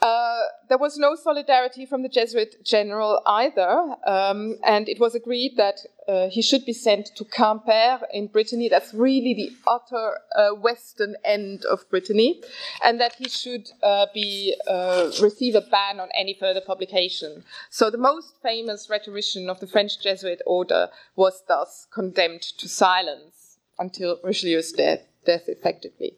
[0.00, 5.56] Uh, there was no solidarity from the Jesuit general either, um, and it was agreed
[5.56, 8.68] that uh, he should be sent to Quimper in Brittany.
[8.68, 12.40] That's really the utter uh, western end of Brittany,
[12.84, 17.42] and that he should uh, be uh, receive a ban on any further publication.
[17.68, 23.58] So the most famous rhetorician of the French Jesuit order was thus condemned to silence
[23.80, 26.16] until Richelieu's death death effectively.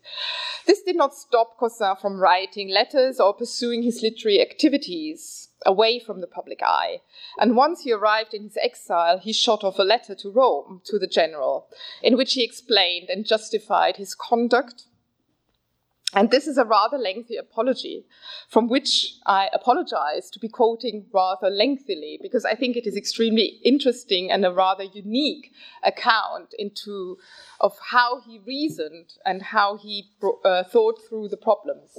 [0.67, 6.21] This did not stop Cossan from writing letters or pursuing his literary activities away from
[6.21, 7.01] the public eye.
[7.39, 10.99] And once he arrived in his exile, he shot off a letter to Rome to
[10.99, 11.67] the general,
[12.03, 14.85] in which he explained and justified his conduct
[16.13, 18.05] and this is a rather lengthy apology,
[18.49, 23.61] from which I apologize to be quoting rather lengthily, because I think it is extremely
[23.65, 25.53] interesting and a rather unique
[25.85, 27.19] account into
[27.61, 30.11] of how he reasoned and how he
[30.45, 31.97] uh, thought through the problems.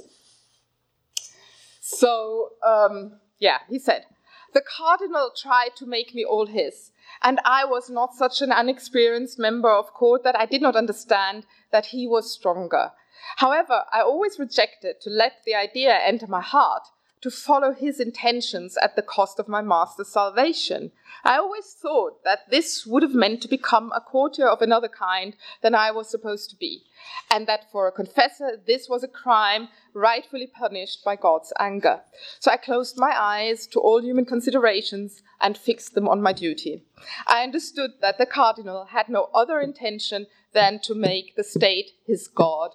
[1.79, 4.05] So, um, yeah, he said,
[4.53, 6.91] the cardinal tried to make me all his,
[7.23, 11.45] and I was not such an unexperienced member of court that I did not understand
[11.71, 12.91] that he was stronger
[13.37, 16.87] However, I always rejected to let the idea enter my heart
[17.21, 20.91] to follow his intentions at the cost of my master's salvation.
[21.23, 25.35] I always thought that this would have meant to become a courtier of another kind
[25.61, 26.83] than I was supposed to be,
[27.29, 32.01] and that for a confessor this was a crime rightfully punished by God's anger.
[32.39, 36.85] So I closed my eyes to all human considerations and fixed them on my duty.
[37.27, 42.27] I understood that the cardinal had no other intention than to make the state his
[42.27, 42.71] God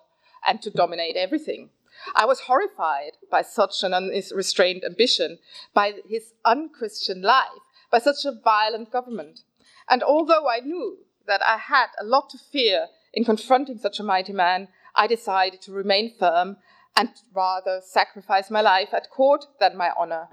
[0.47, 1.71] and to dominate everything.
[2.15, 5.39] I was horrified by such an unrestrained ambition,
[5.75, 9.41] by his unchristian life, by such a violent government.
[9.89, 14.05] And although I knew that I had a lot to fear in confronting such a
[14.05, 16.59] mighty man, I decided to remain firm
[16.97, 20.29] and rather sacrifice my life at court than my honor.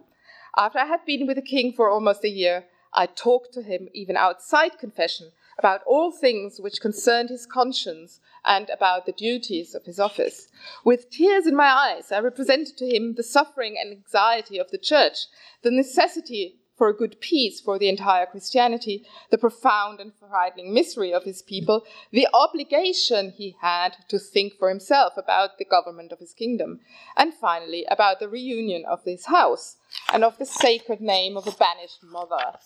[0.55, 3.89] After I had been with the king for almost a year, I talked to him
[3.93, 9.85] even outside confession about all things which concerned his conscience and about the duties of
[9.85, 10.47] his office.
[10.83, 14.77] With tears in my eyes, I represented to him the suffering and anxiety of the
[14.77, 15.27] church,
[15.61, 21.13] the necessity for a good peace for the entire Christianity, the profound and frightening misery
[21.13, 26.19] of his people, the obligation he had to think for himself about the government of
[26.19, 26.79] his kingdom,
[27.15, 29.77] and finally about the reunion of this house
[30.11, 32.57] and of the sacred name of a banished mother,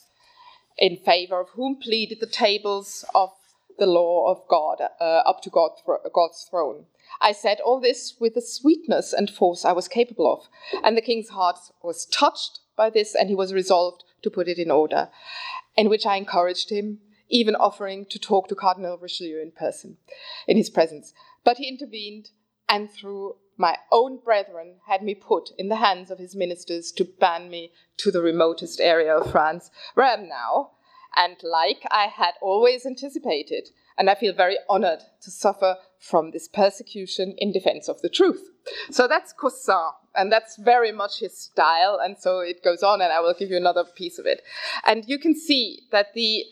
[0.77, 3.31] in favor of whom pleaded the tables of
[3.77, 5.71] the law of God uh, up to God
[6.13, 6.85] God's throne.
[7.21, 10.47] I said all this with the sweetness and force I was capable of,
[10.83, 14.59] and the king's heart was touched by this, and he was resolved to put it
[14.59, 15.09] in order,
[15.75, 16.99] in which I encouraged him,
[17.29, 19.97] even offering to talk to Cardinal Richelieu in person,
[20.47, 21.13] in his presence.
[21.43, 22.31] But he intervened,
[22.69, 27.03] and through my own brethren had me put in the hands of his ministers to
[27.03, 30.71] ban me to the remotest area of France, where I am now,
[31.17, 36.47] and like I had always anticipated, and I feel very honored to suffer from this
[36.47, 38.49] persecution in defense of the truth.
[38.91, 43.11] So that's Caussin, and that's very much his style, and so it goes on, and
[43.11, 44.41] I will give you another piece of it.
[44.85, 46.45] And you can see that the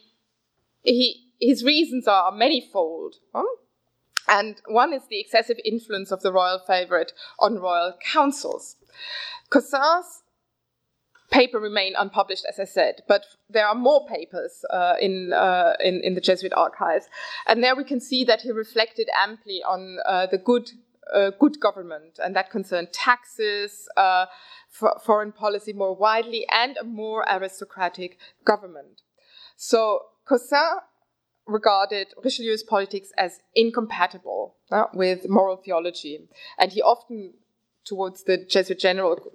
[0.81, 3.15] he, his reasons are manifold.
[3.33, 3.43] Huh?
[4.27, 8.75] And one is the excessive influence of the royal favorite on royal councils.
[9.49, 10.23] Caussin's
[11.31, 16.01] paper remain unpublished, as I said, but there are more papers uh, in, uh, in,
[16.03, 17.07] in the Jesuit archives,
[17.47, 20.71] and there we can see that he reflected amply on uh, the good
[21.13, 24.25] uh, good government, and that concerned taxes, uh,
[25.03, 29.03] foreign policy more widely, and a more aristocratic government.
[29.55, 30.79] So Caussin
[31.45, 37.35] regarded Richelieu's politics as incompatible uh, with moral theology, and he often,
[37.83, 39.31] towards the Jesuit general,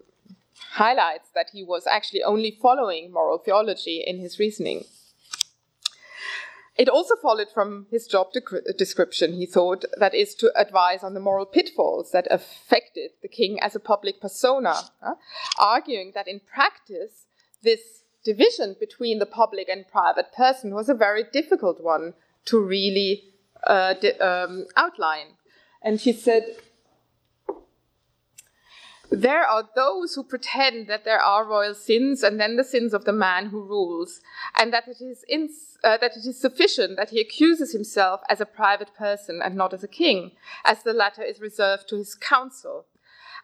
[0.72, 4.84] highlights that he was actually only following moral theology in his reasoning.
[6.76, 8.28] It also followed from his job
[8.78, 13.58] description, he thought, that is to advise on the moral pitfalls that affected the king
[13.61, 15.14] as a public persona, uh,
[15.58, 17.26] arguing that in practice,
[17.62, 22.14] this division between the public and private person was a very difficult one
[22.46, 23.24] to really
[23.66, 25.36] uh, um, outline.
[25.82, 26.44] And he said,
[29.11, 33.04] there are those who pretend that there are royal sins and then the sins of
[33.04, 34.20] the man who rules,
[34.56, 35.24] and that it is
[35.82, 39.74] uh, that it is sufficient that he accuses himself as a private person and not
[39.74, 40.32] as a king,
[40.64, 42.86] as the latter is reserved to his council.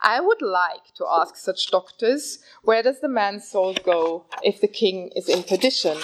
[0.00, 4.68] I would like to ask such doctors where does the man's soul go if the
[4.68, 5.96] king is in perdition?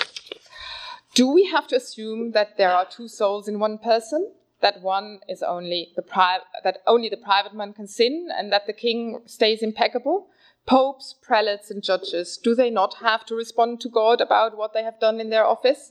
[1.15, 4.33] Do we have to assume that there are two souls in one person?
[4.63, 8.67] That one is only the pri- that only the private man can sin and that
[8.67, 10.29] the king stays impeccable.
[10.65, 14.85] Popes prelates and judges do they not have to respond to god about what they
[14.85, 15.91] have done in their office?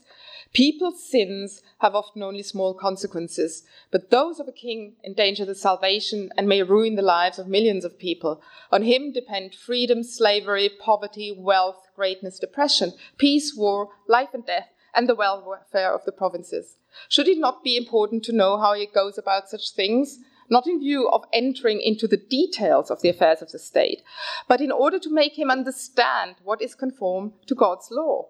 [0.54, 6.30] People's sins have often only small consequences but those of a king endanger the salvation
[6.38, 8.42] and may ruin the lives of millions of people.
[8.70, 15.06] On him depend freedom slavery poverty wealth greatness depression peace war life and death and
[15.06, 19.18] the welfare of the provinces should it not be important to know how he goes
[19.18, 20.18] about such things?
[20.48, 24.02] Not in view of entering into the details of the affairs of the state,
[24.48, 28.28] but in order to make him understand what is conform to God's law.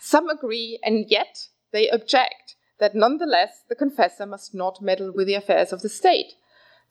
[0.00, 5.34] Some agree, and yet they object that nonetheless the confessor must not meddle with the
[5.34, 6.34] affairs of the state.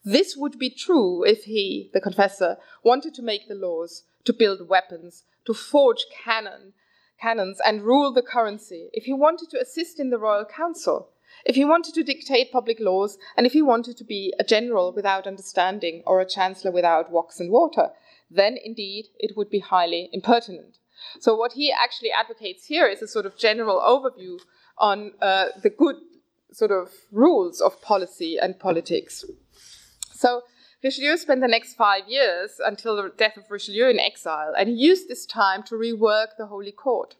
[0.04, 4.68] This would be true if he, the confessor, wanted to make the laws, to build
[4.68, 6.74] weapons, to forge cannon,
[7.20, 11.10] cannons and rule the currency, if he wanted to assist in the royal council,
[11.44, 14.92] if he wanted to dictate public laws, and if he wanted to be a general
[14.92, 17.90] without understanding or a chancellor without wax and water,
[18.30, 20.78] then indeed it would be highly impertinent.
[21.20, 24.38] So, what he actually advocates here is a sort of general overview
[24.76, 25.96] on uh, the good
[26.52, 29.24] sort of rules of policy and politics.
[30.12, 30.42] So,
[30.82, 34.74] Richelieu spent the next five years until the death of Richelieu in exile, and he
[34.74, 37.16] used this time to rework the Holy Court.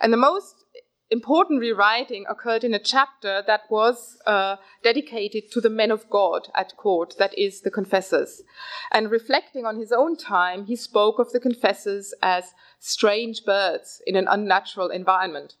[0.00, 0.64] And the most
[1.10, 6.48] important rewriting occurred in a chapter that was uh, dedicated to the men of God
[6.54, 8.42] at court, that is, the confessors.
[8.90, 14.16] And reflecting on his own time, he spoke of the confessors as strange birds in
[14.16, 15.56] an unnatural environment.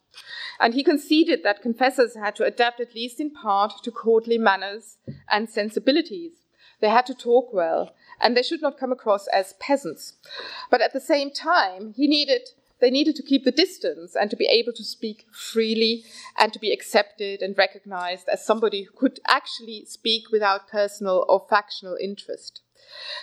[0.60, 4.96] And he conceded that confessors had to adapt, at least in part, to courtly manners
[5.30, 6.37] and sensibilities.
[6.80, 10.14] They had to talk well, and they should not come across as peasants.
[10.70, 12.50] But at the same time, he needed
[12.80, 16.04] they needed to keep the distance and to be able to speak freely
[16.38, 21.44] and to be accepted and recognized as somebody who could actually speak without personal or
[21.50, 22.60] factional interest.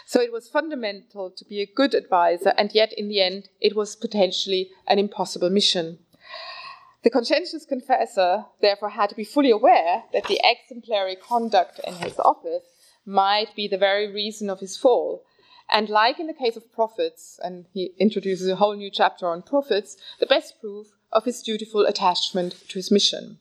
[0.06, 3.76] So it was fundamental to be a good advisor, and yet in the end, it
[3.76, 6.00] was potentially an impossible mission.
[7.04, 12.20] The conscientious confessor, therefore, had to be fully aware that the exemplary conduct in his
[12.20, 12.64] office
[13.06, 15.24] might be the very reason of his fall.
[15.70, 19.42] And like in the case of prophets, and he introduces a whole new chapter on
[19.42, 23.40] prophets, the best proof of his dutiful attachment to his mission.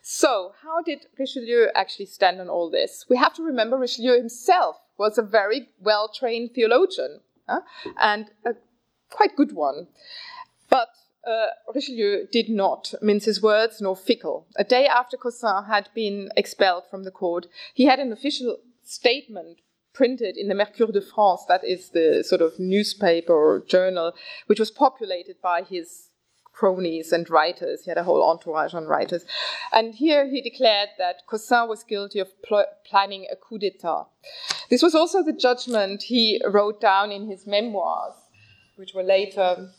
[0.00, 3.04] So, how did Richelieu actually stand on all this?
[3.10, 7.20] We have to remember Richelieu himself was a very well trained theologian
[8.00, 8.54] and a
[9.10, 9.88] quite good one.
[10.70, 10.88] But
[11.28, 14.46] uh, Richelieu did not mince his words nor fickle.
[14.56, 19.60] A day after Caussin had been expelled from the court, he had an official statement
[19.92, 24.12] printed in the Mercure de France, that is the sort of newspaper or journal,
[24.46, 26.10] which was populated by his
[26.52, 27.82] cronies and writers.
[27.84, 29.24] He had a whole entourage on writers.
[29.72, 34.06] And here he declared that Caussin was guilty of pl- planning a coup d'etat.
[34.70, 38.14] This was also the judgment he wrote down in his memoirs,
[38.76, 39.70] which were later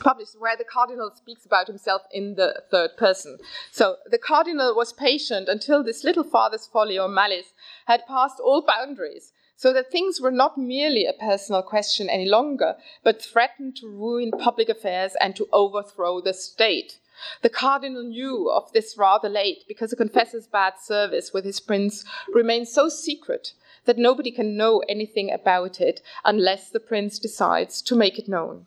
[0.00, 3.38] published, where the cardinal speaks about himself in the third person.
[3.70, 7.52] So the cardinal was patient until this little father's folly or malice
[7.86, 12.76] had passed all boundaries so that things were not merely a personal question any longer,
[13.02, 17.00] but threatened to ruin public affairs and to overthrow the state.
[17.42, 22.04] The cardinal knew of this rather late because the confessor's bad service with his prince
[22.32, 23.54] remains so secret
[23.84, 28.66] that nobody can know anything about it unless the prince decides to make it known.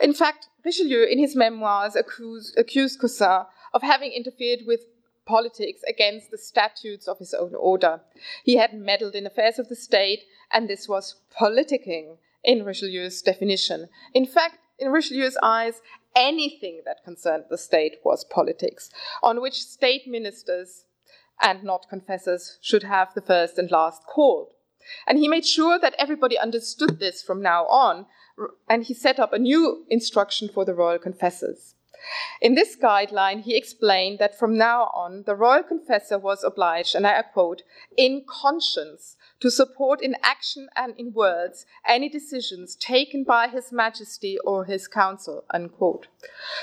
[0.00, 4.86] In fact, Richelieu, in his memoirs, accused, accused Caussin of having interfered with
[5.26, 8.00] politics against the statutes of his own order.
[8.44, 13.88] He had meddled in affairs of the state, and this was politicking in Richelieu's definition.
[14.12, 15.80] In fact, in Richelieu's eyes,
[16.14, 18.90] anything that concerned the state was politics,
[19.22, 20.84] on which state ministers
[21.40, 24.50] and not confessors should have the first and last call.
[25.06, 28.06] And he made sure that everybody understood this from now on,
[28.68, 31.74] and he set up a new instruction for the royal confessors.
[32.40, 37.06] In this guideline, he explained that from now on, the royal confessor was obliged, and
[37.06, 37.62] I quote,
[37.96, 44.38] in conscience to support in action and in words any decisions taken by His Majesty
[44.44, 46.08] or His Council, unquote.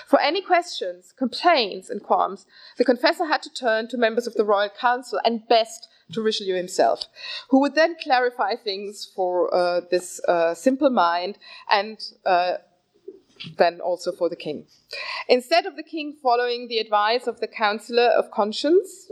[0.08, 2.46] For any questions, complaints, and qualms,
[2.78, 6.56] the confessor had to turn to members of the Royal Council and best to Richelieu
[6.56, 7.06] himself,
[7.50, 11.38] who would then clarify things for uh, this uh, simple mind
[11.70, 12.56] and uh,
[13.58, 14.66] then also for the king.
[15.28, 19.12] Instead of the king following the advice of the Councillor of Conscience,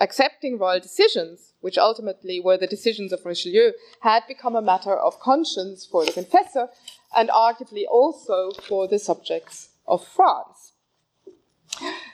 [0.00, 5.20] accepting royal decisions, which ultimately were the decisions of Richelieu, had become a matter of
[5.20, 6.68] conscience for the confessor
[7.16, 10.72] and arguably also for the subjects of France.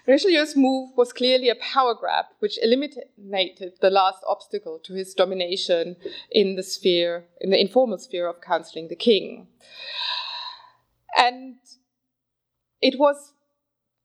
[0.06, 5.96] Richelieu's move was clearly a power grab which eliminated the last obstacle to his domination
[6.30, 9.46] in the sphere, in the informal sphere of counseling the king.
[11.16, 11.56] And
[12.80, 13.32] it was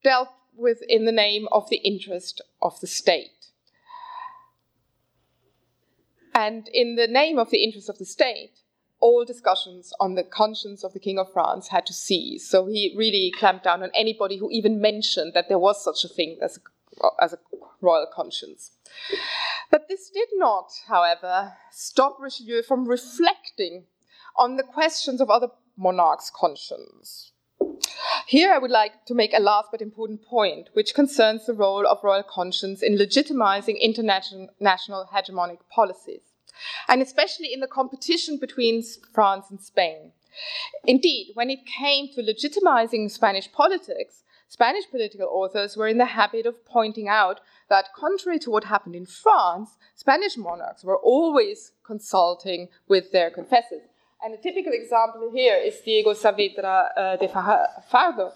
[0.03, 3.47] dealt with in the name of the interest of the state.
[6.33, 8.59] And in the name of the interest of the state,
[8.99, 12.47] all discussions on the conscience of the King of France had to cease.
[12.47, 16.13] So he really clamped down on anybody who even mentioned that there was such a
[16.13, 17.39] thing as a, as a
[17.81, 18.71] royal conscience.
[19.69, 23.85] But this did not, however, stop Richelieu from reflecting
[24.35, 27.31] on the questions of other monarch's conscience.
[28.27, 31.87] Here, I would like to make a last but important point, which concerns the role
[31.87, 36.21] of royal conscience in legitimizing international hegemonic policies,
[36.87, 40.11] and especially in the competition between France and Spain.
[40.83, 46.45] Indeed, when it came to legitimizing Spanish politics, Spanish political authors were in the habit
[46.45, 52.69] of pointing out that, contrary to what happened in France, Spanish monarchs were always consulting
[52.87, 53.89] with their confessors.
[54.23, 58.33] And a typical example here is Diego Saavedra uh, de Fajardo,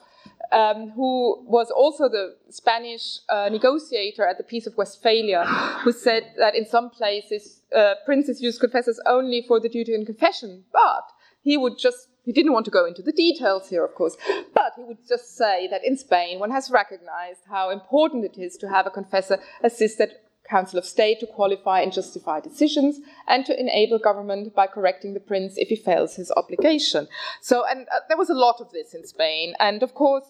[0.51, 5.43] um, who was also the Spanish uh, negotiator at the Peace of Westphalia,
[5.83, 10.05] who said that in some places uh, princes used confessors only for the duty and
[10.05, 11.11] confession, but
[11.41, 14.15] he would just he didn't want to go into the details here, of course,
[14.53, 18.55] but he would just say that in Spain one has recognized how important it is
[18.57, 20.11] to have a confessor assisted
[20.49, 25.19] Council of State to qualify and justify decisions and to enable government by correcting the
[25.19, 27.07] prince if he fails his obligation.
[27.41, 29.53] So, and uh, there was a lot of this in Spain.
[29.59, 30.25] And of course,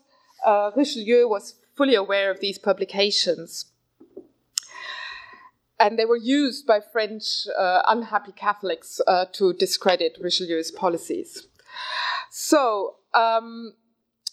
[0.45, 3.65] uh, Richelieu was fully aware of these publications.
[5.79, 11.47] And they were used by French uh, unhappy Catholics uh, to discredit Richelieu's policies.
[12.29, 13.73] So, um,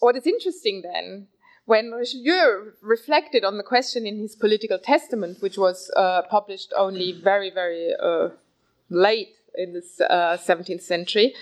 [0.01, 1.29] what is interesting then
[1.69, 7.13] when Richelieu reflected on the question in his political testament, which was uh, published only
[7.13, 8.31] very, very uh,
[8.89, 11.35] late in the uh, 17th century,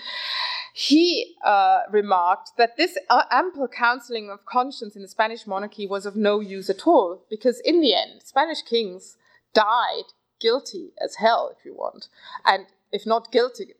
[0.73, 6.05] he uh, remarked that this uh, ample counseling of conscience in the Spanish monarchy was
[6.05, 9.15] of no use at all, because in the end, Spanish kings
[9.53, 10.11] died
[10.41, 12.09] guilty as hell, if you want,
[12.45, 13.75] and if not guilty,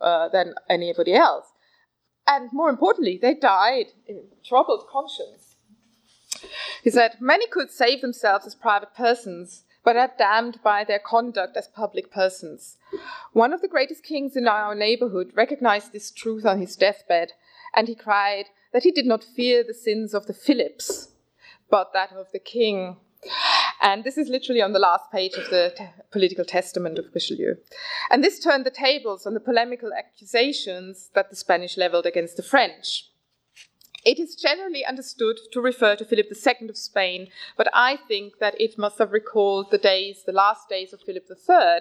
[0.00, 1.46] uh, than anybody else.
[2.26, 5.45] And more importantly, they died in troubled conscience
[6.82, 11.56] he said, Many could save themselves as private persons, but are damned by their conduct
[11.56, 12.76] as public persons.
[13.32, 17.32] One of the greatest kings in our neighborhood recognized this truth on his deathbed,
[17.74, 21.08] and he cried that he did not fear the sins of the Philips,
[21.70, 22.96] but that of the king.
[23.80, 25.72] And this is literally on the last page of the
[26.10, 27.54] political testament of Richelieu.
[28.10, 32.42] And this turned the tables on the polemical accusations that the Spanish leveled against the
[32.42, 33.10] French.
[34.06, 37.26] It is generally understood to refer to Philip II of Spain,
[37.56, 41.26] but I think that it must have recalled the days, the last days of Philip
[41.28, 41.80] III,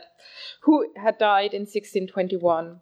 [0.62, 2.82] who had died in 1621.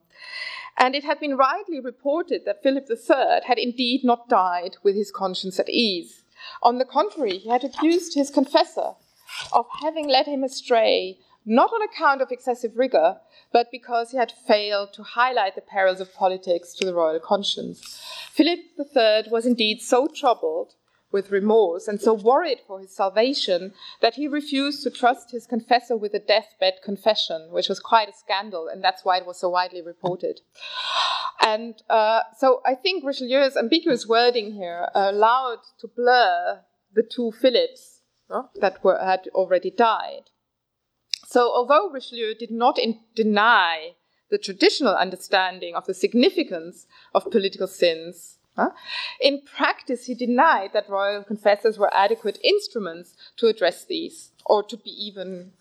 [0.77, 5.11] And it had been rightly reported that Philip III had indeed not died with his
[5.11, 6.23] conscience at ease.
[6.61, 8.93] On the contrary, he had accused his confessor
[9.51, 13.17] of having led him astray, not on account of excessive rigor,
[13.53, 18.01] but because he had failed to highlight the perils of politics to the royal conscience.
[18.31, 20.73] Philip III was indeed so troubled
[21.11, 25.95] with remorse and so worried for his salvation that he refused to trust his confessor
[25.95, 29.47] with a deathbed confession, which was quite a scandal, and that's why it was so
[29.47, 30.41] widely reported.
[31.39, 36.61] And uh, so I think Richelieu's ambiguous wording here allowed to blur
[36.93, 38.01] the two Philips
[38.59, 40.31] that were, had already died.
[41.33, 42.77] So although Richelieu did not
[43.15, 43.95] deny
[44.29, 48.37] the traditional understanding of the significance of political sins,
[49.19, 54.77] in practice, he denied that royal confessors were adequate instruments to address these or to
[54.77, 55.53] be even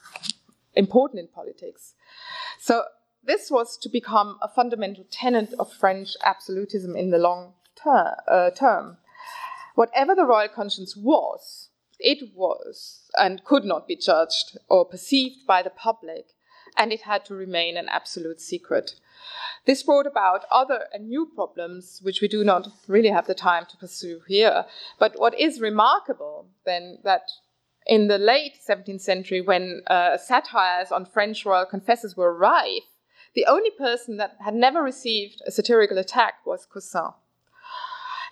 [0.75, 1.95] important in politics.
[2.61, 2.83] So,
[3.25, 8.51] this was to become a fundamental tenet of French absolutism in the long ter- uh,
[8.51, 8.99] term.
[9.75, 11.71] Whatever the royal conscience was,
[12.03, 16.27] it was and could not be judged or perceived by the public,
[16.77, 18.95] and it had to remain an absolute secret.
[19.65, 23.67] This brought about other and new problems, which we do not really have the time
[23.71, 24.65] to pursue here.
[24.99, 27.31] But what is remarkable then that
[27.87, 32.83] in the late 17th century, when uh, satires on French royal confessors were rife,
[33.35, 37.15] the only person that had never received a satirical attack was Caussin.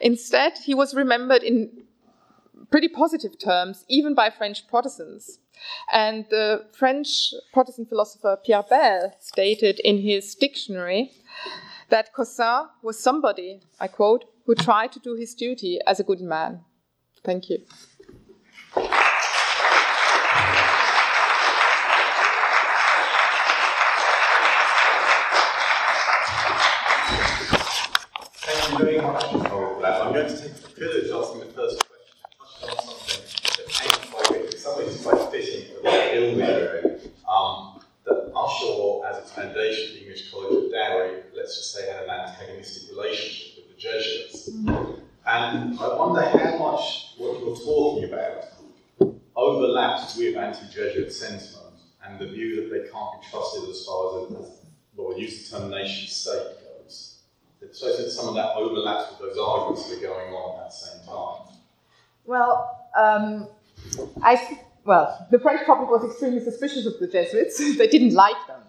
[0.01, 1.85] Instead, he was remembered in
[2.71, 5.39] pretty positive terms, even by French Protestants.
[5.93, 11.11] And the French Protestant philosopher Pierre Bayle stated in his dictionary
[11.91, 16.21] that Caussin was somebody, I quote, who tried to do his duty as a good
[16.21, 16.65] man.
[17.25, 17.59] Thank you
[28.79, 30.01] very much for that.
[30.01, 31.85] I'm going to take the privilege of asking the first
[34.61, 37.01] some ways it's quite fitting for the hill we're in.
[37.29, 42.05] Um, that Ushaw, as its foundation, the English College of Derry, let's just say, had
[42.05, 44.49] an antagonistic relationship with the Jesuits.
[44.49, 48.45] And I wonder how much what you're talking about
[49.37, 54.33] overlaps with anti-Jesuit sentiment and the view that they can't be trusted as far as,
[54.33, 54.61] as
[54.97, 57.19] well, we use the term nation state goes.
[57.73, 60.71] So I think some of that overlaps with those arguments that are going on at
[60.71, 61.57] the same time.
[62.25, 63.49] Well, um,
[64.23, 67.59] I well, the French public was extremely suspicious of the Jesuits.
[67.79, 68.61] they didn't like them.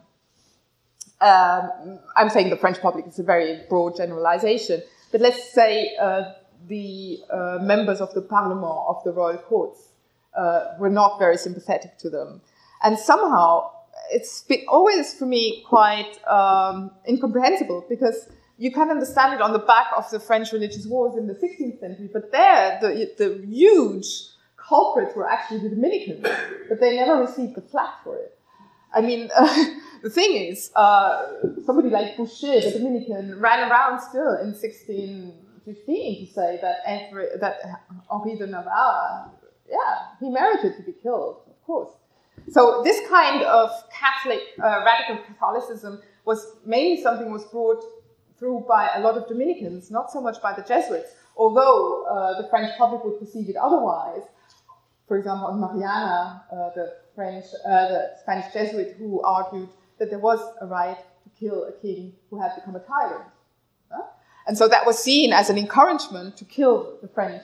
[1.21, 4.81] Um, I'm saying the French public is a very broad generalization,
[5.11, 6.33] but let's say uh,
[6.67, 9.89] the uh, members of the Parlement of the royal courts
[10.35, 12.41] uh, were not very sympathetic to them,
[12.83, 13.69] and somehow
[14.11, 19.59] it's been always for me quite um, incomprehensible because you can understand it on the
[19.59, 24.05] back of the French religious wars in the 16th century, but there the, the huge
[24.57, 26.27] culprits were actually the Dominicans,
[26.69, 28.37] but they never received the flack for it.
[28.93, 29.65] I mean, uh,
[30.03, 31.25] the thing is, uh,
[31.65, 37.57] somebody like Boucher, the Dominican, ran around still in 1615 to say that every, that
[38.11, 39.31] Henri de Navarre,
[39.69, 39.77] yeah,
[40.19, 41.91] he merited to be killed, of course.
[42.49, 47.83] So this kind of Catholic, uh, radical Catholicism was mainly something was brought
[48.37, 52.47] through by a lot of Dominicans, not so much by the Jesuits, although uh, the
[52.49, 54.23] French public would perceive it otherwise
[55.11, 59.67] for example, on Mariana, uh, the French, uh, the Spanish Jesuit, who argued
[59.99, 63.25] that there was a right to kill a king who had become a tyrant.
[64.47, 67.43] And so that was seen as an encouragement to kill the French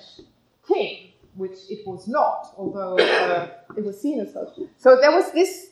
[0.65, 1.06] king,
[1.37, 4.49] which it was not, although uh, it was seen as such.
[4.77, 5.67] So there was this,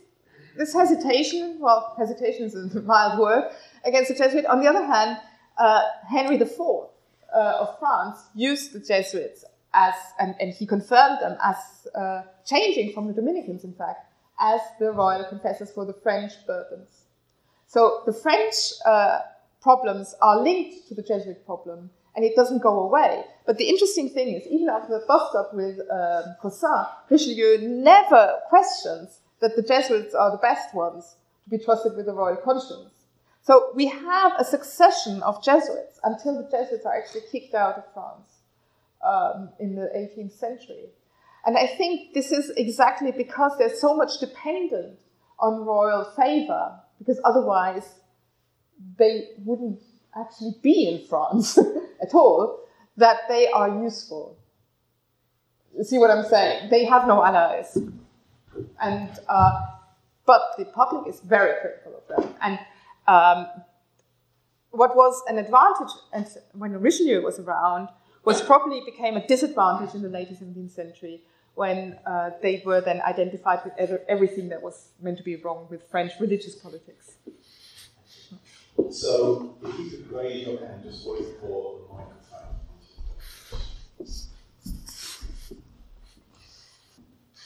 [0.58, 3.52] this hesitation, well, hesitation is a mild word,
[3.84, 4.46] against the Jesuit.
[4.46, 5.18] On the other hand,
[5.58, 6.88] uh, Henry IV uh,
[7.34, 9.44] of France used the Jesuits
[9.74, 11.56] as, and, and he confirmed them as
[11.96, 17.06] uh, changing from the Dominicans, in fact, as the royal confessors for the French Bourbons.
[17.68, 18.56] So the French
[18.86, 19.20] uh,
[19.62, 23.24] problems are linked to the Jesuit problem, and it doesn't go away.
[23.46, 28.38] But the interesting thing is, even after the bust up with um, Caussin, Richelieu never
[28.50, 32.92] questions that the Jesuits are the best ones to be trusted with the royal conscience.
[33.42, 37.84] So we have a succession of Jesuits until the Jesuits are actually kicked out of
[37.94, 38.32] France
[39.06, 40.86] um, in the 18th century.
[41.46, 44.98] And I think this is exactly because they're so much dependent
[45.38, 47.88] on royal favor, because otherwise
[48.98, 49.82] they wouldn't
[50.18, 51.60] actually be in France
[52.02, 52.60] at all,
[52.98, 54.38] that they are useful.
[55.84, 56.70] See what I'm saying?
[56.70, 57.78] They have no allies.
[58.82, 59.62] And, uh,
[60.26, 62.34] but the public is very critical of them.
[62.42, 62.60] And
[63.08, 63.48] um,
[64.72, 67.90] what was an advantage and when Richelieu was around
[68.24, 71.22] was probably became a disadvantage in the late 17th century
[71.54, 73.74] when uh, they were then identified with
[74.10, 77.16] everything that was meant to be wrong with French religious politics.
[78.92, 82.56] So, if you could raise your hand just wait for the microphone.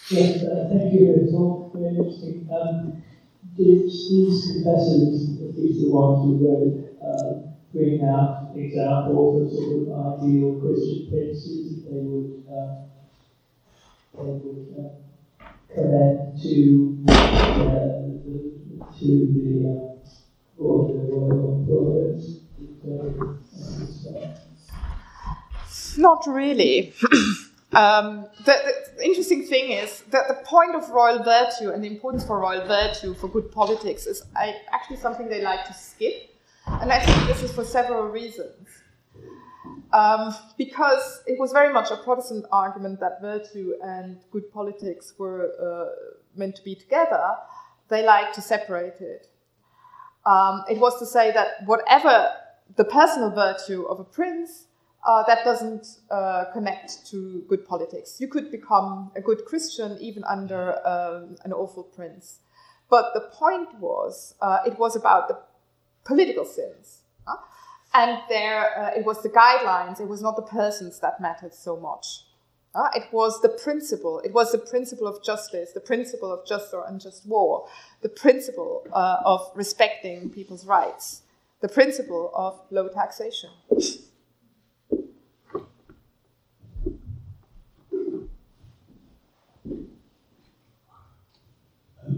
[0.10, 1.72] Yes, uh, thank you It's all.
[1.74, 2.50] Very interesting.
[2.52, 3.04] Um,
[3.56, 7.34] these confessors, at least the ones who wrote, uh,
[7.74, 12.90] bring out examples of sort of ideal Christian princes that they would, uh,
[14.18, 18.00] they would uh, commend to, uh,
[19.00, 19.89] the,
[25.98, 26.94] not really.
[27.74, 28.56] um, the,
[28.98, 32.66] the, interesting thing is that the point of royal virtue and the importance for royal
[32.66, 36.36] virtue for good politics is actually something they like to skip.
[36.66, 38.68] And I think this is for several reasons.
[39.94, 45.52] Um, because it was very much a Protestant argument that virtue and good politics were
[45.60, 45.90] uh,
[46.36, 47.36] meant to be together,
[47.88, 49.29] they like to separate it.
[50.26, 52.32] Um, it was to say that whatever
[52.76, 54.66] the personal virtue of a prince,
[55.08, 58.18] uh, that doesn't uh, connect to good politics.
[58.20, 62.40] You could become a good Christian even under um, an awful prince.
[62.90, 65.40] But the point was, uh, it was about the
[66.04, 67.04] political sins.
[67.26, 67.38] Huh?
[67.94, 71.78] And there, uh, it was the guidelines, it was not the persons that mattered so
[71.78, 72.26] much.
[72.76, 74.20] Uh, it was the principle.
[74.20, 77.68] It was the principle of justice, the principle of just or unjust war,
[78.02, 81.24] the principle uh, of respecting people's rights,
[81.62, 83.50] the principle of low taxation.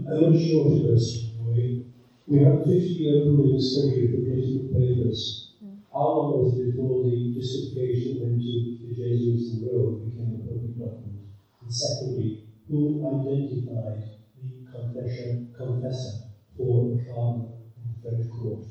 [0.04, 1.30] A short question.
[1.46, 1.86] We,
[2.26, 5.51] we have 50 year ruling study of the political papers
[5.94, 11.28] it before the justification went to the Jesuits in Rome became a public document?
[11.60, 14.02] And secondly, who identified
[14.40, 18.64] the confession, confessor for the cardinal in the French court?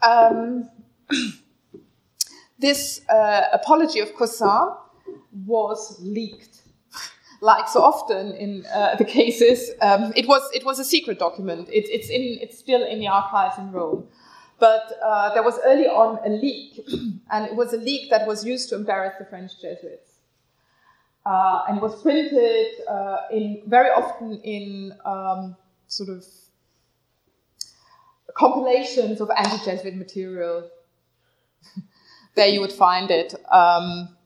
[0.00, 0.70] Um,
[2.58, 4.76] this uh, apology of Caussin
[5.46, 6.62] was leaked.
[7.40, 11.68] like so often in uh, the cases, um, it was it was a secret document.
[11.68, 14.08] It, it's in it's still in the archives in Rome.
[14.58, 16.84] But uh, there was early on a leak,
[17.30, 20.14] and it was a leak that was used to embarrass the French Jesuits.
[21.24, 25.54] Uh, and was printed uh, in very often in um,
[25.86, 26.24] sort of
[28.34, 30.70] compilations of anti-Jesuit material.
[32.34, 33.34] there you would find it.
[33.50, 34.16] Um,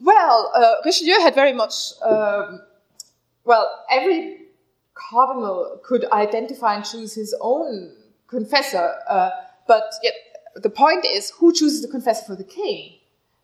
[0.00, 1.92] well, uh, Richelieu had very much.
[2.02, 2.60] Um,
[3.44, 4.42] well, every
[4.94, 7.92] cardinal could identify and choose his own
[8.28, 8.94] confessor.
[9.08, 9.30] Uh,
[9.66, 10.14] but yet,
[10.56, 12.94] the point is, who chooses the confessor for the king?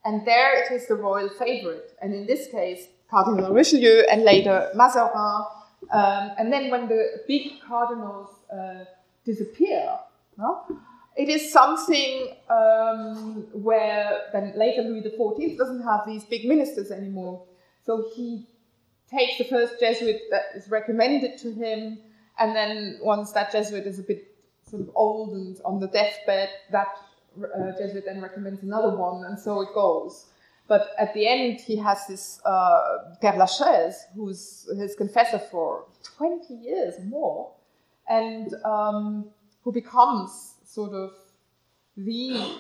[0.05, 1.97] And there it is the royal favorite.
[2.03, 5.47] And in this case, Cardinal Richelieu and later Mazarin.
[5.93, 8.85] Um, and then when the big cardinals uh,
[9.24, 9.99] disappear,
[10.39, 10.64] no?
[11.16, 17.45] it is something um, where then later Louis XIV doesn't have these big ministers anymore.
[17.85, 18.49] So he
[19.11, 21.99] takes the first Jesuit that is recommended to him,
[22.39, 24.34] and then once that Jesuit is a bit
[24.68, 26.88] sort of old and on the deathbed, that
[27.42, 30.26] uh, Jesuit then recommends another one, and so it goes.
[30.66, 35.84] But at the end, he has this uh, Père Lachaise, who's his confessor for
[36.16, 37.52] 20 years or more,
[38.08, 39.26] and um,
[39.62, 41.12] who becomes sort of
[41.96, 42.58] the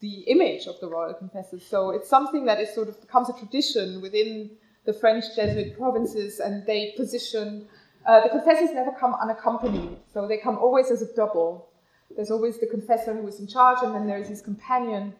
[0.00, 1.64] the image of the royal confessors.
[1.64, 4.50] So it's something that is sort of becomes a tradition within
[4.84, 7.68] the French Jesuit provinces, and they position
[8.06, 11.68] uh, the confessors never come unaccompanied, so they come always as a double.
[12.14, 15.14] There's always the confessor who is in charge, and then there's his companion.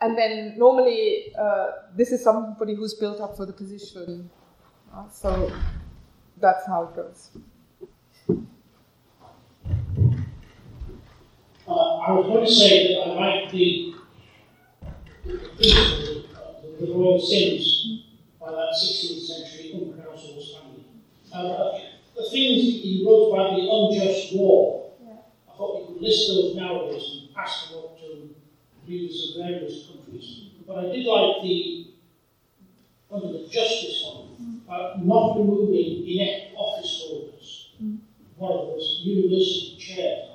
[0.00, 4.30] And then normally, uh, this is somebody who's built up for the position.
[4.94, 5.52] Uh, so
[6.38, 7.30] that's how it goes.
[11.68, 13.94] Uh, I was going to say that I like the,
[15.24, 18.04] the, royal sins
[18.40, 20.84] by that 16th century uncouncil's family.
[21.34, 24.90] Uh, the things he wrote about the unjust war.
[25.04, 25.12] Yeah.
[25.52, 28.34] I thought you could list those nowadays and pass them up to
[28.86, 30.44] leaders of various countries.
[30.66, 31.88] But I did like the
[33.10, 37.70] under the justice one, uh, not removing inept office holders.
[37.80, 37.98] Mm.
[38.36, 40.28] One of those university chairs,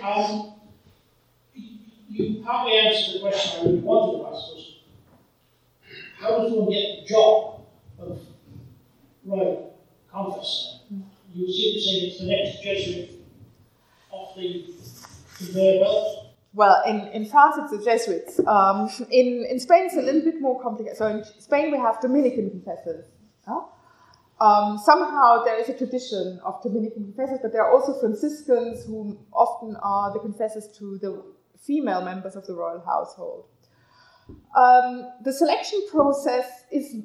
[0.00, 0.52] um,
[2.08, 4.76] you partly answered the question I really wanted to ask was
[6.18, 7.66] how does one get the job
[7.98, 8.20] of
[9.24, 9.75] royal
[10.24, 10.80] confessor?
[11.34, 13.10] You seem to say it's the next Jesuit
[14.12, 14.64] of the
[15.36, 15.84] conveyor.
[16.54, 18.40] Well, in, in France, it's the Jesuits.
[18.46, 20.96] Um, in, in Spain, it's a little bit more complicated.
[20.96, 23.04] So in Spain, we have Dominican confessors.
[23.46, 23.60] Huh?
[24.40, 29.18] Um, somehow there is a tradition of Dominican confessors, but there are also Franciscans who
[29.34, 31.22] often are the confessors to the
[31.60, 33.46] female members of the royal household.
[34.56, 36.96] Um, the selection process is,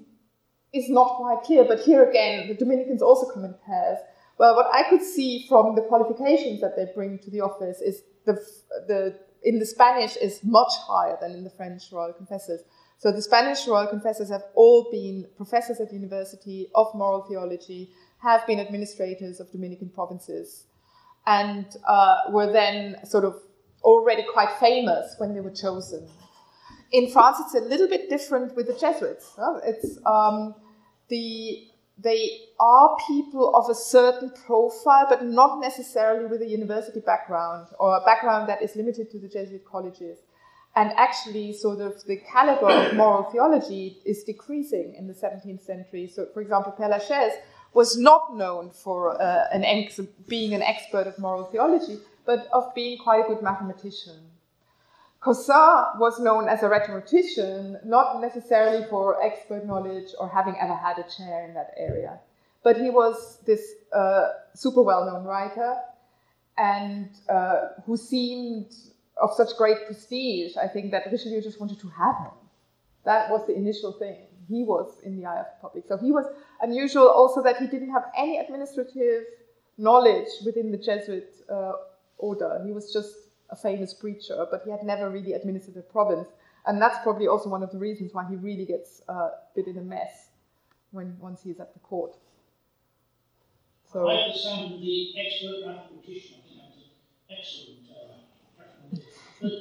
[0.73, 3.99] is not quite clear, but here again, the Dominicans also come in pairs.
[4.37, 8.03] Well, what I could see from the qualifications that they bring to the office is
[8.25, 8.33] the,
[8.87, 12.61] the in the Spanish is much higher than in the French royal confessors.
[12.97, 18.45] So the Spanish royal confessors have all been professors at University of Moral Theology, have
[18.45, 20.65] been administrators of Dominican provinces,
[21.25, 23.35] and uh, were then sort of
[23.83, 26.07] already quite famous when they were chosen.
[26.91, 29.33] In France, it's a little bit different with the Jesuits.
[29.63, 30.55] It's um,
[31.09, 31.67] the
[31.97, 37.95] they are people of a certain profile, but not necessarily with a university background or
[37.95, 40.17] a background that is limited to the Jesuit colleges.
[40.75, 46.07] And actually, sort of the caliber of moral theology is decreasing in the 17th century.
[46.07, 47.33] So, for example, Père Lachaise
[47.73, 52.73] was not known for uh, an ex- being an expert of moral theology, but of
[52.73, 54.30] being quite a good mathematician.
[55.21, 60.97] Caussin was known as a rhetorician, not necessarily for expert knowledge or having ever had
[60.97, 62.19] a chair in that area.
[62.63, 65.77] But he was this uh, super well known writer
[66.57, 68.73] and uh, who seemed
[69.21, 72.31] of such great prestige, I think that Richelieu just wanted to have him.
[73.05, 74.17] That was the initial thing.
[74.49, 75.83] He was in the eye of the public.
[75.87, 76.25] So he was
[76.61, 79.25] unusual also that he didn't have any administrative
[79.77, 81.73] knowledge within the Jesuit uh,
[82.17, 82.61] order.
[82.65, 83.13] He was just
[83.51, 86.27] a famous preacher, but he had never really administered a province.
[86.65, 89.67] And that's probably also one of the reasons why he really gets uh, a bit
[89.67, 90.29] in a mess
[90.91, 92.15] when once he's at the court.
[93.91, 96.37] So I understand the expert mathematician.
[96.39, 96.61] I think
[97.29, 98.99] that's an excellent uh,
[99.41, 99.51] But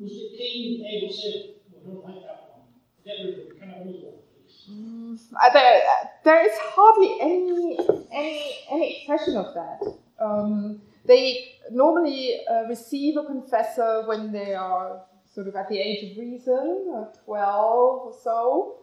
[0.00, 2.66] was the king able to say, well, don't like that one.
[3.04, 3.60] Get rid of it.
[3.60, 4.18] Can I have another one.
[4.70, 5.18] Mm,
[5.52, 5.82] there,
[6.24, 7.78] there is hardly any
[8.12, 9.80] any any expression of that.
[10.20, 15.02] Um, they normally uh, receive a confessor when they are
[15.34, 18.78] sort of at the age of reason, uh, 12 or so.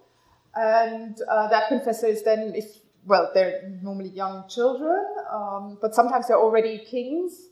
[0.55, 2.65] And uh, that confessor is then, if
[3.05, 7.49] well, they're normally young children, um, but sometimes they're already kings,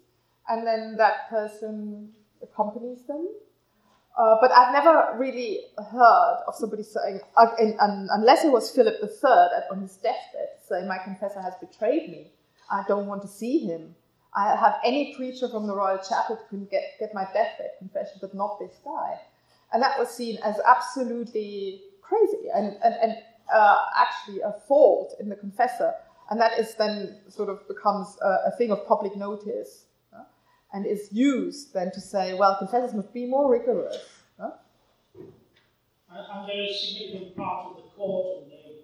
[0.48, 2.10] and then that person
[2.42, 3.28] accompanies them.
[4.18, 5.62] Uh, but I've never really
[5.92, 9.30] heard of somebody saying, uh, in, um, unless it was Philip III
[9.72, 12.32] on his deathbed, saying, My confessor has betrayed me.
[12.70, 13.96] I don't want to see him.
[14.38, 18.20] I have any preacher from the Royal Chapel who can get, get my deathbed confession,
[18.22, 19.20] but not this guy.
[19.74, 23.16] And that was seen as absolutely crazy and, and, and
[23.52, 25.92] uh, actually a fault in the confessor.
[26.30, 30.24] And that is then sort of becomes a, a thing of public notice uh,
[30.72, 33.98] and is used then to say, well, confessors must be more rigorous.
[34.40, 34.52] Uh.
[36.12, 38.84] And there is significant part of the court and they,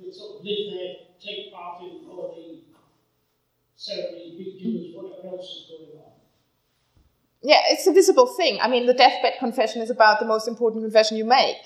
[0.00, 2.47] they sort of live there, take part in all the
[7.42, 8.58] Yeah, it's a visible thing.
[8.60, 11.56] I mean, the deathbed confession is about the most important confession you make.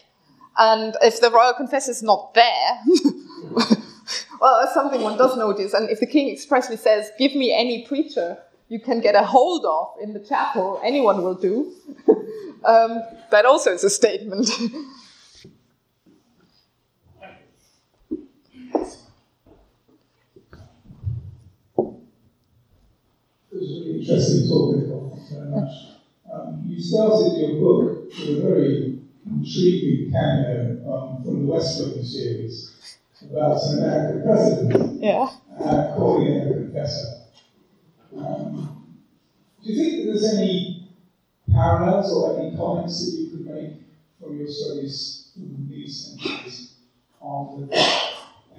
[0.58, 2.78] And if the royal confessor is not there,
[4.40, 5.72] well, that's something one does notice.
[5.72, 8.38] And if the king expressly says, Give me any preacher
[8.72, 11.74] you can get a hold of in the chapel, anyone will do,
[12.64, 14.48] um, that also is a statement.
[24.02, 25.16] interesting talking about.
[25.16, 25.72] Thank you very much.
[26.32, 32.98] Um, you started your book with a very intriguing cameo um, from the Westbourne series
[33.22, 35.28] about an American president yeah.
[35.60, 37.20] uh, calling in a confessor.
[38.16, 38.96] Um,
[39.62, 40.88] do you think that there's any
[41.52, 43.74] parallels or any comments that you could make
[44.20, 46.74] from your studies from these centuries
[47.20, 47.76] on the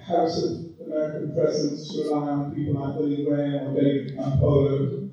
[0.02, 5.03] House of American presidents to rely on people like Billy Graham or David Campolo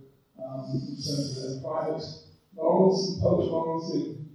[1.62, 2.04] private
[2.56, 4.30] morals and public morals in,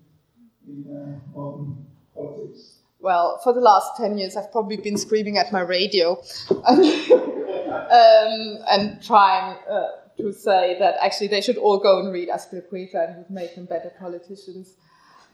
[0.66, 2.78] in uh, modern politics?
[2.99, 8.64] Well, for the last 10 years, I've probably been screaming at my radio and, um,
[8.68, 13.18] and trying uh, to say that actually they should all go and read Azpilcueta and
[13.18, 14.74] would make them better politicians.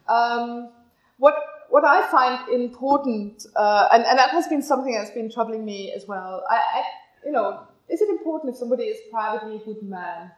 [0.09, 0.71] Um,
[1.19, 1.35] what
[1.71, 5.91] what I find important, uh, and, and that has been something that's been troubling me
[5.93, 6.45] as well.
[6.51, 6.83] I, I,
[7.25, 10.33] you know, is it important if somebody is privately a good man,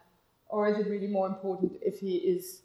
[0.48, 2.62] or is it really more important if he is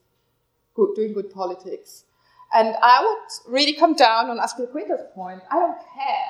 [0.73, 2.05] good, doing good politics?
[2.53, 5.41] And I would really come down on Azpilcueta's point.
[5.51, 6.29] I don't care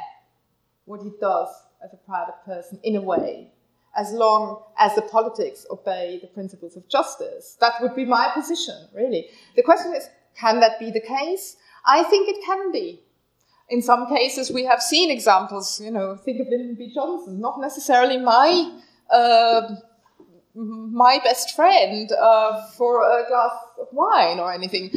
[0.85, 1.49] what he does
[1.83, 3.51] as a private person in a way,
[3.95, 7.57] as long as the politics obey the principles of justice.
[7.61, 9.27] That would be my position, really.
[9.55, 11.55] The question is, can that be the case?
[11.85, 13.01] I think it can be.
[13.69, 15.79] In some cases, we have seen examples.
[15.79, 16.91] You know, think of Lyndon B.
[16.93, 18.79] Johnson, not necessarily my
[19.11, 19.75] uh,
[20.55, 24.91] my best friend uh, for a glass of wine or anything,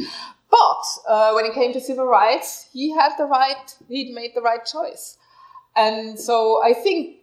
[0.49, 3.75] but uh, when it came to civil rights, he had the right.
[3.87, 5.17] He'd made the right choice,
[5.75, 7.17] and so I think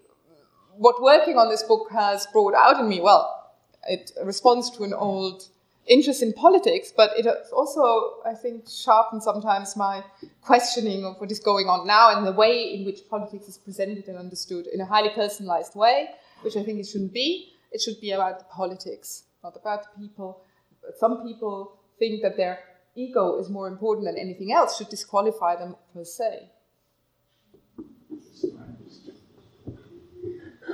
[0.76, 3.00] what working on this book has brought out in me.
[3.00, 3.52] Well,
[3.88, 5.48] it responds to an old
[5.86, 10.04] interest in politics, but it also, I think, sharpened sometimes my
[10.40, 14.06] questioning of what is going on now and the way in which politics is presented
[14.08, 16.10] and understood in a highly personalized way,
[16.42, 17.54] which I think it shouldn't be.
[17.72, 20.42] It should be about the politics, not about the people.
[20.82, 22.58] But some people think that their
[22.94, 26.50] ego is more important than anything else, should disqualify them per se.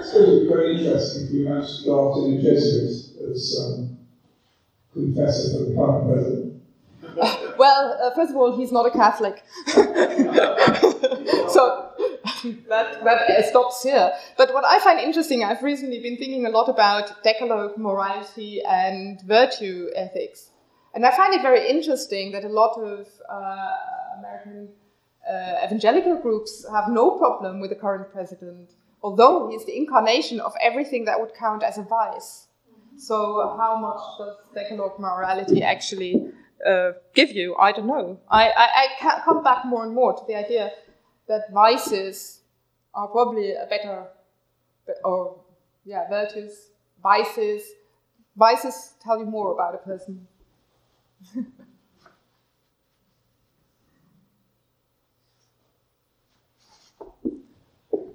[0.02, 3.98] So very interesting you managed to start in a Jesuit as um,
[4.92, 6.62] confessor for the current president?
[7.58, 9.42] well, uh, first of all, he's not a Catholic.
[11.50, 11.85] so
[12.68, 14.12] that, that stops here.
[14.36, 19.20] But what I find interesting, I've recently been thinking a lot about Decalogue morality and
[19.22, 20.50] virtue ethics.
[20.94, 23.70] And I find it very interesting that a lot of uh,
[24.18, 24.68] American
[25.28, 28.70] uh, evangelical groups have no problem with the current president,
[29.02, 32.48] although he is the incarnation of everything that would count as a vice.
[32.96, 36.32] So, how much does Decalogue morality actually
[36.66, 37.54] uh, give you?
[37.56, 38.18] I don't know.
[38.30, 40.70] I, I, I come back more and more to the idea
[41.28, 42.40] that vices
[42.94, 44.06] are probably a better,
[45.04, 45.40] or
[45.84, 46.70] yeah, virtues,
[47.02, 47.62] vices.
[48.36, 50.26] Vices tell you more about a person.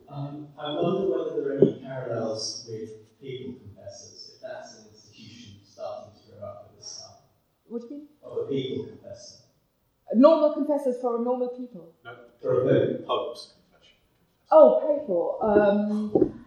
[0.10, 2.90] um, I wonder whether there are any parallels with
[3.20, 4.34] people confessors.
[4.36, 7.18] If that's an institution starting to grow up at this time.
[7.68, 8.08] What do you mean?
[8.24, 9.44] Of a people confessor.
[10.14, 11.94] Normal confessors for normal people?
[13.70, 13.98] Confession.
[14.52, 15.38] Oh, papal.
[15.42, 16.44] Um,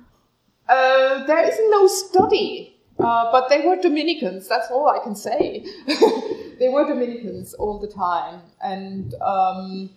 [0.69, 5.65] uh, there is no study, uh, but they were Dominicans, that's all I can say.
[6.59, 9.91] they were Dominicans all the time, and um,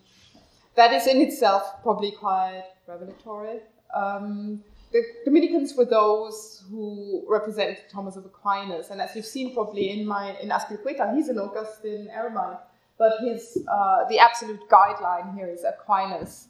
[0.76, 3.60] that is in itself probably quite revelatory.
[3.93, 9.89] Um, the Dominicans were those who represent Thomas of Aquinas, and as you've seen probably
[9.89, 12.60] in my in Azpilcueta, he's an Augustine eremite,
[12.98, 16.48] but his uh, the absolute guideline here is Aquinas,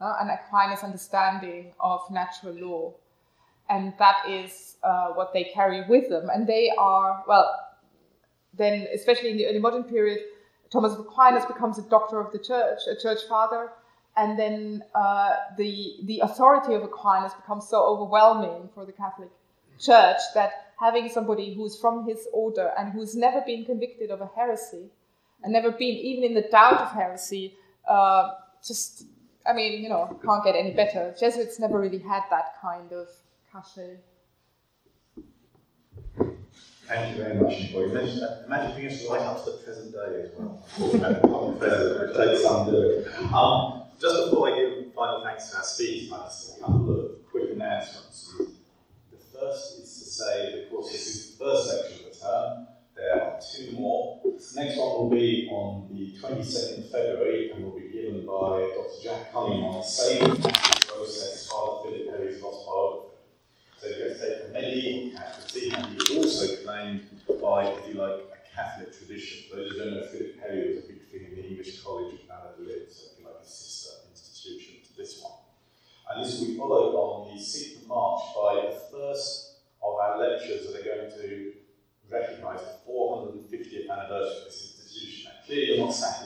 [0.00, 2.94] uh, an Aquinas understanding of natural law,
[3.68, 7.60] and that is uh, what they carry with them, and they are well.
[8.56, 10.20] Then, especially in the early modern period,
[10.70, 13.70] Thomas of Aquinas becomes a doctor of the church, a church father,
[14.16, 19.30] and then uh, the the authority of Aquinas becomes so overwhelming for the Catholic
[19.78, 24.30] Church that having somebody who's from his order and who's never been convicted of a
[24.34, 24.90] heresy
[25.44, 27.54] and never been even in the doubt of heresy,
[27.88, 28.30] uh,
[28.66, 29.04] just
[29.46, 31.14] I mean, you know, can't get any better.
[31.20, 33.08] Jesuits never really had that kind of
[33.52, 33.98] cachet.
[36.86, 37.72] Thank you very much.
[37.72, 40.62] Imagine being right up to the present day as well.
[43.34, 47.52] Um, just before I give final thanks to our speakers, just a couple of quick
[47.52, 48.34] announcements.
[48.38, 52.66] The first is to say of course, this is the first section of the term.
[53.04, 54.18] There are two more.
[54.24, 58.72] This next one will be on the 22nd of February and will be given by
[58.74, 59.02] Dr.
[59.02, 63.16] Jack Cunningham on saving process Father Philip Perry's lost biography.
[63.76, 67.02] So going to take a medieval Catholic and he also claimed
[67.42, 69.52] by, if you like, a Catholic tradition.
[69.52, 72.20] Those who don't know, Philip Perry was a big figure in the English College of
[72.26, 72.90] Valladolid.
[72.90, 75.44] So if you like, a sister institution to this one.
[76.08, 80.18] and this will be followed on the 6th of March by the first of our
[80.18, 81.52] lectures that are going to
[82.10, 85.32] recognise the 450th anniversary of this institution.
[85.84, 86.23] Now,